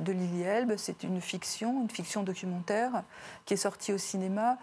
[0.00, 0.74] de Lily Elbe.
[0.76, 3.04] C'est une fiction, une fiction documentaire
[3.46, 4.58] qui est sortie au cinéma.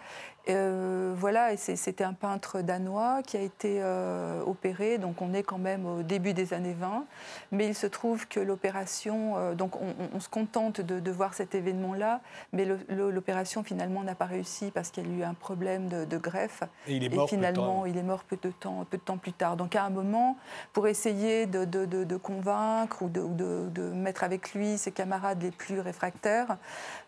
[0.48, 5.42] Euh, voilà, et c'était un peintre danois qui a été euh, opéré, donc on est
[5.42, 7.04] quand même au début des années 20.
[7.52, 11.54] Mais il se trouve que l'opération, euh, donc on, se contente de, de voir cet
[11.54, 12.20] événement-là,
[12.52, 16.18] mais l'opération finalement n'a pas réussi parce qu'il y a eu un problème de, de
[16.18, 16.62] greffe.
[16.86, 19.02] Et il est mort peu de finalement, il est mort peu de temps, peu de
[19.02, 19.56] temps plus tard.
[19.56, 20.36] Donc à un moment,
[20.72, 26.56] pour essayer de, convaincre ou de, mettre avec lui ses camarades les plus réfractaires,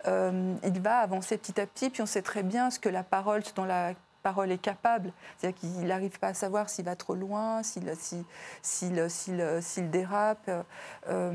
[0.07, 1.91] il va avancer petit à petit.
[1.91, 5.12] Puis on sait très bien ce que la parole, ce dont la parole est capable.
[5.36, 7.92] C'est-à-dire qu'il n'arrive pas à savoir s'il va trop loin, s'il
[8.62, 10.50] s'il dérape.
[11.08, 11.32] Euh,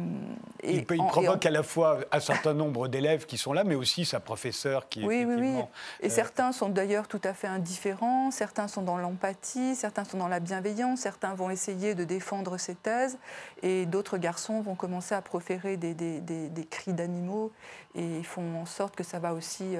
[0.64, 4.06] et il, provoque à la fois un certain nombre d'élèves qui sont là, mais aussi
[4.06, 5.60] sa professeure qui oui, effectivement...
[5.60, 6.06] Oui, oui.
[6.06, 10.30] Et certains sont d'ailleurs tout à fait indifférents, certains sont dans l'empathie, certains sont dans
[10.30, 13.18] la bienveillance, certains vont essayer de défendre ses thèses,
[13.64, 17.52] et d'autres garçons vont commencer à proférer des, des, des, cris d'animaux,
[17.96, 19.76] et ils font en sorte que ça va aussi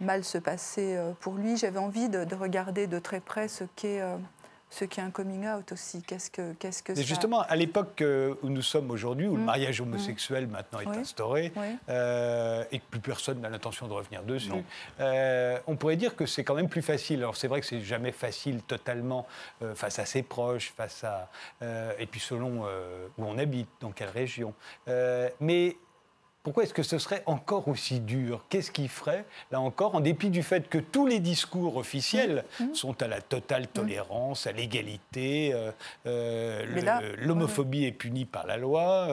[0.00, 1.56] mal se passer pour lui.
[1.56, 4.00] J'avais envie de, de, regarder de très près ce qu'est
[4.70, 6.02] ce qui est un coming out aussi.
[6.02, 9.44] Qu'est-ce que, qu'est-ce que Justement, à l'époque euh, où nous sommes aujourd'hui, où le mmh.
[9.44, 9.84] mariage mmh.
[9.84, 11.52] homosexuel maintenant est instauré,
[11.88, 14.52] euh, et que plus personne n'a l'intention de revenir dessus,
[15.00, 17.18] euh, on pourrait dire que c'est quand même plus facile.
[17.18, 19.26] Alors c'est vrai que c'est jamais facile totalement
[19.74, 21.28] face à ses proches, face à...
[21.98, 22.64] et puis selon
[23.18, 24.54] où on habite, dans quelle région.
[25.40, 25.76] mais
[26.42, 28.46] pourquoi est-ce que ce serait encore aussi dur?
[28.48, 32.64] Qu'est-ce qui ferait, là encore, en dépit du fait que tous les discours officiels mmh.
[32.64, 32.74] Mmh.
[32.74, 33.74] sont à la totale mmh.
[33.74, 35.70] tolérance, à l'égalité, euh,
[36.06, 39.08] euh, l'homophobie est punie par la loi,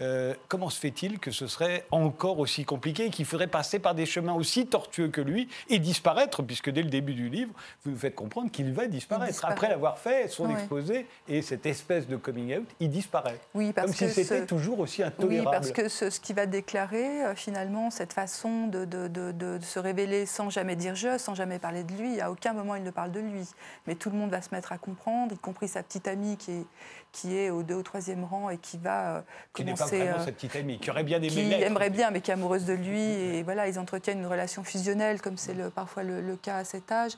[0.00, 3.96] euh, comment se fait-il que ce serait encore aussi compliqué et qu'il faudrait passer par
[3.96, 7.52] des chemins aussi tortueux que lui et disparaître, puisque dès le début du livre,
[7.84, 9.44] vous nous faites comprendre qu'il va disparaître.
[9.44, 13.40] Après l'avoir fait, son exposé et cette espèce de coming out, il disparaît.
[13.54, 15.48] Oui, parce Comme si c'était toujours aussi intolérable.
[15.48, 19.78] Oui, parce que ce, ce qui va déclarer euh, finalement cette façon de, de, se
[19.78, 22.20] révéler sans jamais dire je, sans jamais parler de lui.
[22.20, 23.48] À aucun moment il ne parle de lui.
[23.86, 26.52] Mais tout le monde va se mettre à comprendre, y compris sa petite amie qui
[26.52, 26.66] est,
[27.12, 29.20] qui est au deux ou troisième rang et qui va euh,
[29.54, 29.84] qui commencer.
[29.84, 32.20] Qui n'est pas vraiment cette petite amie, qui aurait bien aimé Qui aimerait bien, mais
[32.20, 33.00] qui est amoureuse de lui.
[33.00, 36.90] Et voilà, ils entretiennent une relation fusionnelle, comme c'est le, parfois le, cas à cet
[36.92, 37.12] âge.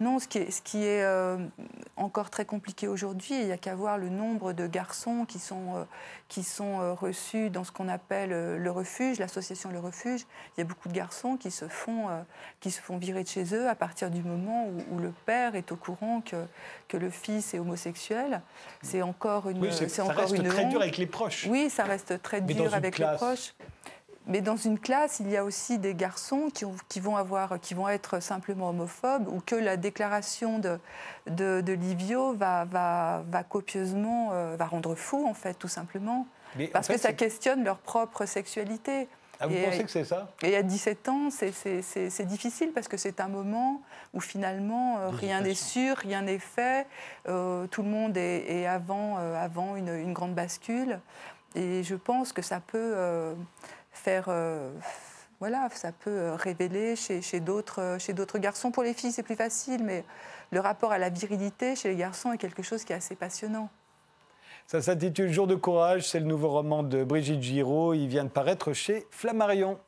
[0.00, 1.38] Non, ce qui est, ce qui est euh,
[1.96, 5.86] encore très compliqué aujourd'hui, il n'y a qu'à voir le nombre de garçons qui sont,
[6.28, 10.26] qui sont reçus dans ce qu'on appelle le refuge, l'association Le Refuge,
[10.56, 12.20] il y a beaucoup de garçons qui se font, euh,
[12.60, 15.72] qui se font virer de chez eux à partir du moment où, le père est
[15.72, 16.46] au courant que,
[16.88, 18.40] que le fils est homosexuel.
[18.82, 19.60] C'est encore une.
[19.60, 21.46] Oui, ça encore reste très dur avec les proches.
[21.48, 23.54] Oui, ça reste très dur avec les proches.
[24.26, 27.74] Mais dans une classe, il y a aussi des garçons qui, qui, vont, avoir, qui
[27.74, 30.78] vont être simplement homophobes ou que la déclaration de,
[31.26, 36.26] de, Livio va, va, va copieusement euh, va rendre fou, en fait, tout simplement
[36.72, 39.08] parce que ça questionne leur propre sexualité.
[39.40, 40.28] Ah, vous pensez que c'est ça?
[40.42, 43.82] Et à 17 ans, c'est difficile parce que c'est un moment
[44.12, 46.86] où finalement euh, rien n'est sûr, rien n'est fait,
[47.28, 51.00] euh, tout le monde est, avant, euh, avant une, grande bascule.
[51.54, 53.34] Et je pense que ça peut
[53.92, 54.28] faire.
[55.38, 58.70] voilà, ça peut révéler chez, chez d'autres garçons.
[58.72, 60.04] Pour les filles, c'est plus facile, mais
[60.50, 63.68] le rapport à la virilité chez les garçons est quelque chose qui est assez passionnant.
[64.66, 67.92] Ça s'intitule Jour de courage, c'est le nouveau roman de Brigitte Giraud.
[67.92, 69.78] Il vient de paraître chez Flammarion.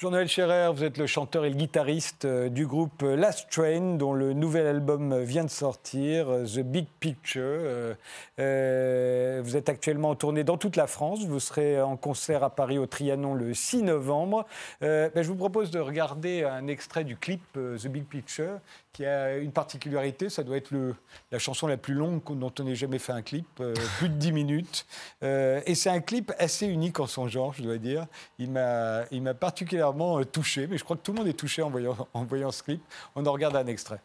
[0.00, 4.12] Jean-Noël Scherer, vous êtes le chanteur et le guitariste euh, du groupe Last Train, dont
[4.12, 7.96] le nouvel album vient de sortir, euh, The Big Picture.
[8.38, 11.24] Euh, vous êtes actuellement en tournée dans toute la France.
[11.24, 14.46] Vous serez en concert à Paris au Trianon le 6 novembre.
[14.80, 18.60] Ben, je vous propose de regarder un extrait du clip The Big Picture,
[18.98, 20.74] qui a une particularité, ça doit être
[21.30, 24.14] la chanson la plus longue dont on ait jamais fait un clip, euh, plus de
[24.14, 24.86] 10 minutes.
[25.22, 28.06] Euh, et c'est un clip assez unique en son genre, je dois dire.
[28.40, 29.06] Il m'a
[29.38, 29.87] particulièrement
[30.20, 32.50] euh, touché, mais je crois que tout le monde est touché en voyant, en voyant
[32.50, 32.82] ce clip.
[33.14, 34.00] On en regarde un extrait.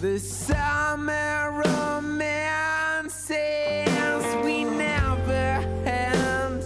[0.00, 3.26] The summer romances
[4.44, 6.62] we never had.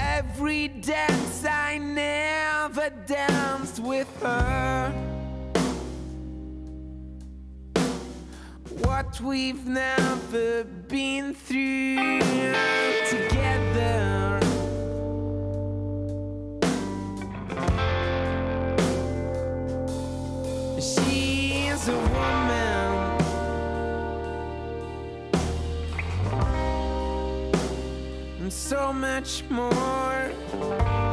[0.00, 4.92] Every dance I never danced with her.
[8.78, 12.20] What we've never been through
[13.08, 14.29] together.
[21.88, 23.16] A woman.
[28.40, 31.09] And so much more.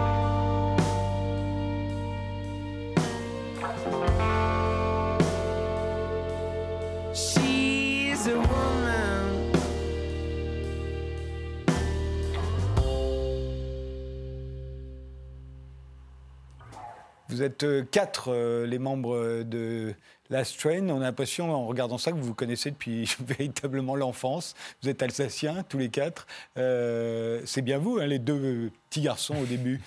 [17.38, 19.94] Vous êtes euh, quatre, euh, les membres de
[20.32, 20.90] Last Train.
[20.90, 24.56] On a l'impression, en regardant ça, que vous vous connaissez depuis véritablement l'enfance.
[24.82, 26.26] Vous êtes alsaciens, tous les quatre.
[26.58, 29.80] Euh, c'est bien vous, hein, les deux petits garçons au début.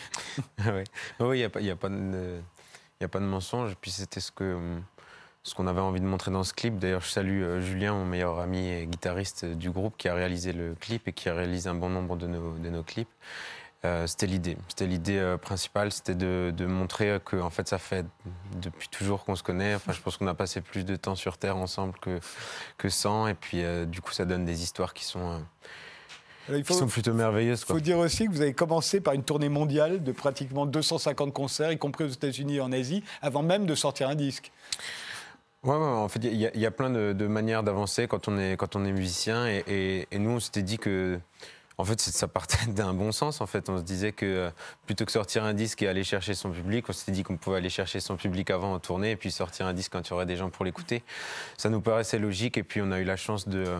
[1.18, 2.38] oui, il n'y a, pas- de-
[3.03, 3.74] a mensonge.
[3.80, 6.78] Puis c'était ce qu'on avait envie de montrer dans ce clip.
[6.78, 10.14] D'ailleurs, je salue euh, Julien, mon meilleur ami et guitariste euh, du groupe, qui a
[10.14, 12.28] réalisé le clip et qui a réalisé un bon nombre de
[12.70, 13.09] nos clips.
[13.87, 14.59] Euh, c'était l'idée.
[14.68, 18.05] C'était l'idée euh, principale, c'était de, de montrer que en fait ça fait
[18.57, 19.74] depuis toujours qu'on se connaît.
[19.74, 22.20] Enfin, je pense qu'on a passé plus de temps sur Terre ensemble que,
[22.76, 23.26] que sans.
[23.26, 25.41] Et puis euh, du coup, ça donne des histoires qui sont,
[26.47, 27.61] Alors, il qui sont plutôt merveilleuses.
[27.62, 31.33] Il faut dire aussi que vous avez commencé par une tournée mondiale de pratiquement 250
[31.33, 34.53] concerts, y compris aux États-Unis et en Asie, avant même de sortir un disque.
[35.62, 38.07] Ouais, ouais, en fait, il y, a- il y a plein de, de manières d'avancer
[38.09, 41.18] quand on est quand on est musicien, et, et- et nous, on s'était dit que,
[41.81, 43.41] en fait, ça partait d'un bon sens.
[43.41, 44.51] En fait, on se disait que euh,
[44.87, 47.57] plutôt que sortir un disque et aller chercher son public, on s'était dit qu'on pouvait
[47.57, 50.12] aller chercher son public avant en tournée, et puis sortir un disque quand il y
[50.12, 51.03] aurait des gens pour l'écouter.
[51.57, 53.78] Ça nous paraissait logique, et puis on a eu la chance de euh,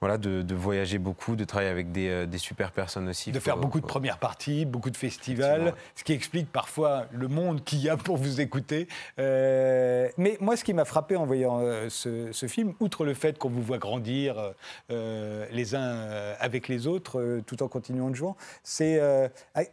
[0.00, 3.32] voilà, de, de voyager beaucoup, de travailler avec des, euh, des super personnes aussi.
[3.32, 7.28] De faire Faut- beaucoup de premières parties, beaucoup de festivals, ce qui explique parfois le
[7.28, 8.88] monde qu'il y a pour vous écouter.
[9.18, 13.12] Euh, mais moi, ce qui m'a frappé en voyant euh, ce, ce film, outre le
[13.12, 14.52] fait qu'on vous voit grandir
[14.90, 16.08] euh, les uns
[16.40, 18.30] avec les autres, tout en continuant de jouer,
[18.64, 19.00] c'est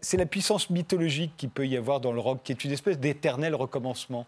[0.02, 3.00] c'est la puissance mythologique qu'il peut y avoir dans le rock, qui est une espèce
[3.00, 4.26] d'éternel recommencement.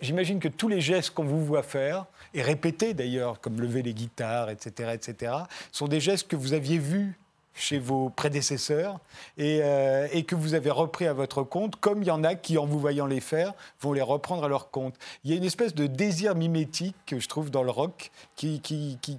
[0.00, 3.94] J'imagine que tous les gestes qu'on vous voit faire, et répétés d'ailleurs, comme lever les
[3.94, 5.23] guitares, etc., etc.,
[5.72, 7.18] sont des gestes que vous aviez vus
[7.54, 8.98] chez vos prédécesseurs
[9.38, 12.34] et, euh, et que vous avez repris à votre compte, comme il y en a
[12.34, 14.96] qui, en vous voyant les faire, vont les reprendre à leur compte.
[15.22, 18.60] Il y a une espèce de désir mimétique que je trouve dans le rock qui,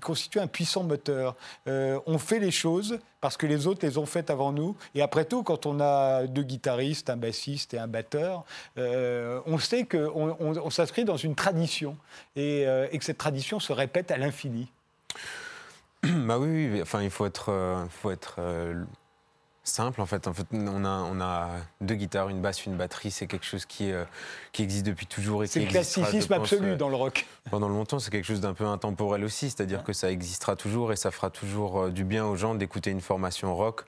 [0.02, 1.36] constitue un puissant moteur.
[1.68, 4.76] Euh, on fait les choses parce que les autres les ont faites avant nous.
[4.94, 8.44] Et après tout, quand on a deux guitaristes, un bassiste et un batteur,
[8.78, 11.98] euh, on sait qu'on on, on s'inscrit dans une tradition
[12.36, 14.68] et que cette tradition se répète à l'infini.
[16.28, 18.86] Bah oui, oui, enfin il faut être, euh, faut être euh,
[19.68, 20.28] simple en fait.
[20.28, 21.50] En fait, on a, on a
[21.82, 23.12] deux guitares, une basse, une batterie.
[23.12, 24.06] C'est quelque chose qui, euh,
[24.54, 27.26] qui existe depuis toujours et C'est le classicisme pense, absolu euh, dans le rock.
[27.52, 30.96] Pendant longtemps, c'est quelque chose d'un peu intemporel aussi, c'est-à-dire que ça existera toujours et
[30.96, 33.84] ça fera toujours euh, du bien aux gens d'écouter une formation rock.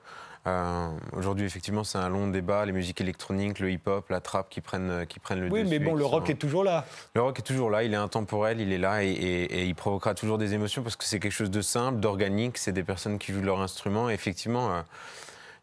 [0.46, 2.64] Euh, Aujourd'hui, effectivement, c'est un long débat.
[2.64, 5.78] Les musiques électroniques, le hip-hop, la trap qui prennent, qui prennent le Oui, dessus.
[5.78, 6.86] mais bon, le rock sont- est toujours là.
[7.14, 9.74] le rock est toujours là, il est intemporel, il est là et, et- et il
[9.74, 13.18] provoquera toujours des émotions parce que c'est quelque chose de simple, d'organique, c'est des personnes
[13.18, 14.08] qui jouent leur instrument.
[14.08, 14.80] Et effectivement, euh,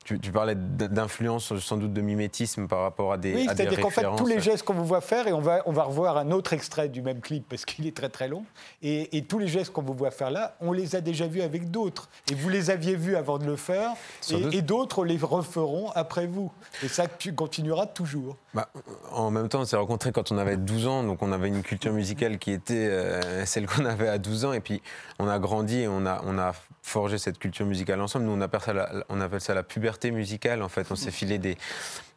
[0.06, 3.34] tu, tu parlais d'influence, sans doute de mimétisme par rapport à des.
[3.34, 5.72] Oui, c'est-à-dire qu'en fait, tous les gestes qu'on vous voit faire, et on va, on
[5.72, 8.46] va revoir un autre extrait du même clip parce qu'il est très très long,
[8.84, 11.42] et, et tous les gestes qu'on vous voit faire là, on les a déjà vus
[11.42, 12.08] avec d'autres.
[12.32, 16.28] Et vous les aviez vus avant de le faire, Sans et, d'autres les referont après
[16.28, 16.52] vous.
[16.84, 18.38] Et ça tu continueras toujours.
[18.56, 18.70] Bah,
[19.12, 21.62] en même temps, on s'est rencontrés quand on avait 12 ans, donc on avait une
[21.62, 24.82] culture musicale qui était euh, celle qu'on avait à 12 ans, et puis
[25.20, 28.26] on a grandi et on a, on a forgé cette culture musicale ensemble.
[28.26, 30.12] Nous, on appelle ça la, on appelle ça la puberté.
[30.12, 30.62] musicale.
[30.62, 31.58] En fait, on s'est filé des,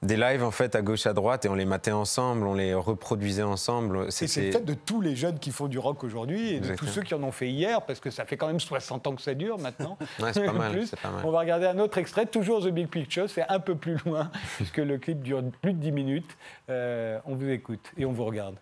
[0.02, 2.74] des lives en fait à gauche à droite et on les matait ensemble, on les
[2.74, 4.12] reproduisait ensemble.
[4.12, 6.86] C'est le fait de tous les jeunes qui font du rock aujourd'hui et de tous
[6.86, 9.22] ceux qui en ont fait hier, parce que ça fait quand même 60 ans que
[9.22, 9.96] ça dure maintenant.
[10.18, 10.84] Ouais, c'est pas, pas mal.
[11.24, 14.30] On va regarder un autre extrait, toujours The Big Picture, c'est un peu plus loin,
[14.56, 16.27] puisque le clip dure plus de 10 minutes.
[16.68, 18.56] Euh, on vous écoute et on vous regarde.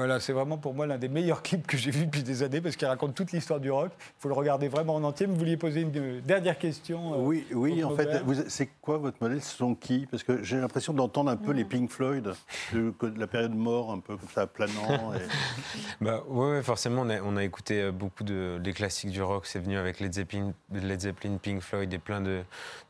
[0.00, 2.62] Voilà, c'est vraiment pour moi l'un des meilleurs clips que j'ai vu depuis des années
[2.62, 3.92] parce qu'il raconte toute l'histoire du rock.
[3.98, 5.26] Il faut le regarder vraiment en entier.
[5.26, 8.08] Vous vouliez poser une euh, dernière question euh, Oui, oui en fait,
[8.48, 9.42] c'est quoi votre modèle?
[9.42, 10.06] Ce sont qui?
[10.10, 12.32] Parce que j'ai l'impression d'entendre un peu les Pink Floyd,
[12.72, 15.12] de, la période mort, un peu comme ça, planant.
[15.12, 15.18] Et...
[16.00, 19.44] bah, ouais, forcément, on a, on a, écouté euh, beaucoup de, des classiques du rock.
[19.44, 22.40] C'est venu avec Led Zeppelin, Led Zeppelin, Pink Floyd et plein de,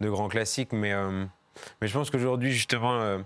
[0.00, 0.72] de grands classiques.
[0.72, 0.94] Mais,
[1.80, 3.18] mais je pense qu'aujourd'hui, justement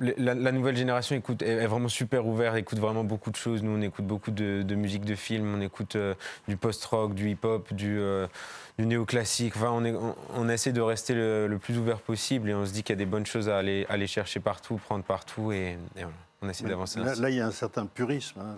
[0.00, 3.62] la, nouvelle génération écoute, est, vraiment super ouverte, écoute vraiment beaucoup de choses.
[3.62, 6.14] Nous, on écoute beaucoup de, musique de film, on écoute euh,
[6.48, 8.26] du post-rock, du hip-hop, du, euh,
[8.78, 9.54] du néoclassique.
[9.56, 9.70] Enfin,
[10.34, 13.04] on, essaie de rester le, plus ouvert possible et on se dit qu'il y a
[13.04, 15.52] des bonnes choses à aller, aller chercher partout, prendre partout.
[15.52, 16.12] Et, et voilà
[16.44, 17.00] on essaie d'avancer.
[17.00, 18.40] Là, il y a un certain purisme.
[18.40, 18.56] Hein,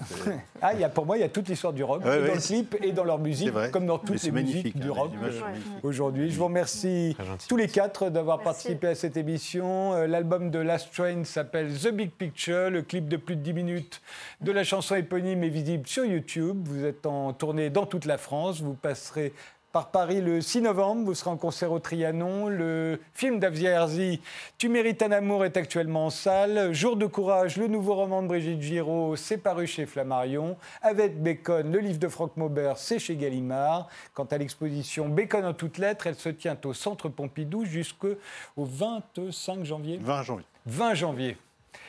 [0.62, 2.41] ah, il y a, pour moi, il y a toute l'histoire du rock, dans le
[2.41, 5.41] clip et dans leur musique, comme dans toutes les musiques du hein, rock euh,
[5.82, 6.30] aujourd'hui.
[6.30, 7.16] Je vous remercie
[7.49, 9.95] tous les quatre d'avoir participé à cette émission.
[9.95, 12.70] Euh, l'album de Last Train s'appelle The Big Picture.
[12.70, 14.03] Le clip de plus de 10 minutes
[14.41, 16.66] de la chanson éponyme est visible sur YouTube.
[16.68, 18.61] Vous êtes en tournée dans toute la France.
[18.61, 19.32] Vous passerez
[19.73, 21.05] par Paris le 6 novembre.
[21.05, 22.49] Vous serez en concert au Trianon.
[22.49, 24.21] Le film d'Avia Herzi,
[24.59, 26.73] Tu mérites un amour, est actuellement en salle.
[26.73, 30.57] Jour de courage, le nouveau roman de Brigitte Giraud, c'est paru chez Flammarion.
[30.83, 33.89] Avec Bacon, le livre de Franck Maubert, c'est chez Gallimard.
[34.14, 38.17] Quant à l'exposition Bacon en toutes lettres, elle se tient au Centre Pompidou jusqu'au
[38.57, 39.99] 25 janvier.
[40.03, 40.47] 20 janvier.
[40.67, 41.37] 20 janvier.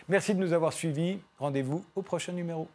[0.10, 1.20] Merci de nous avoir suivis.
[1.40, 2.68] Rendez-vous au prochain numéro.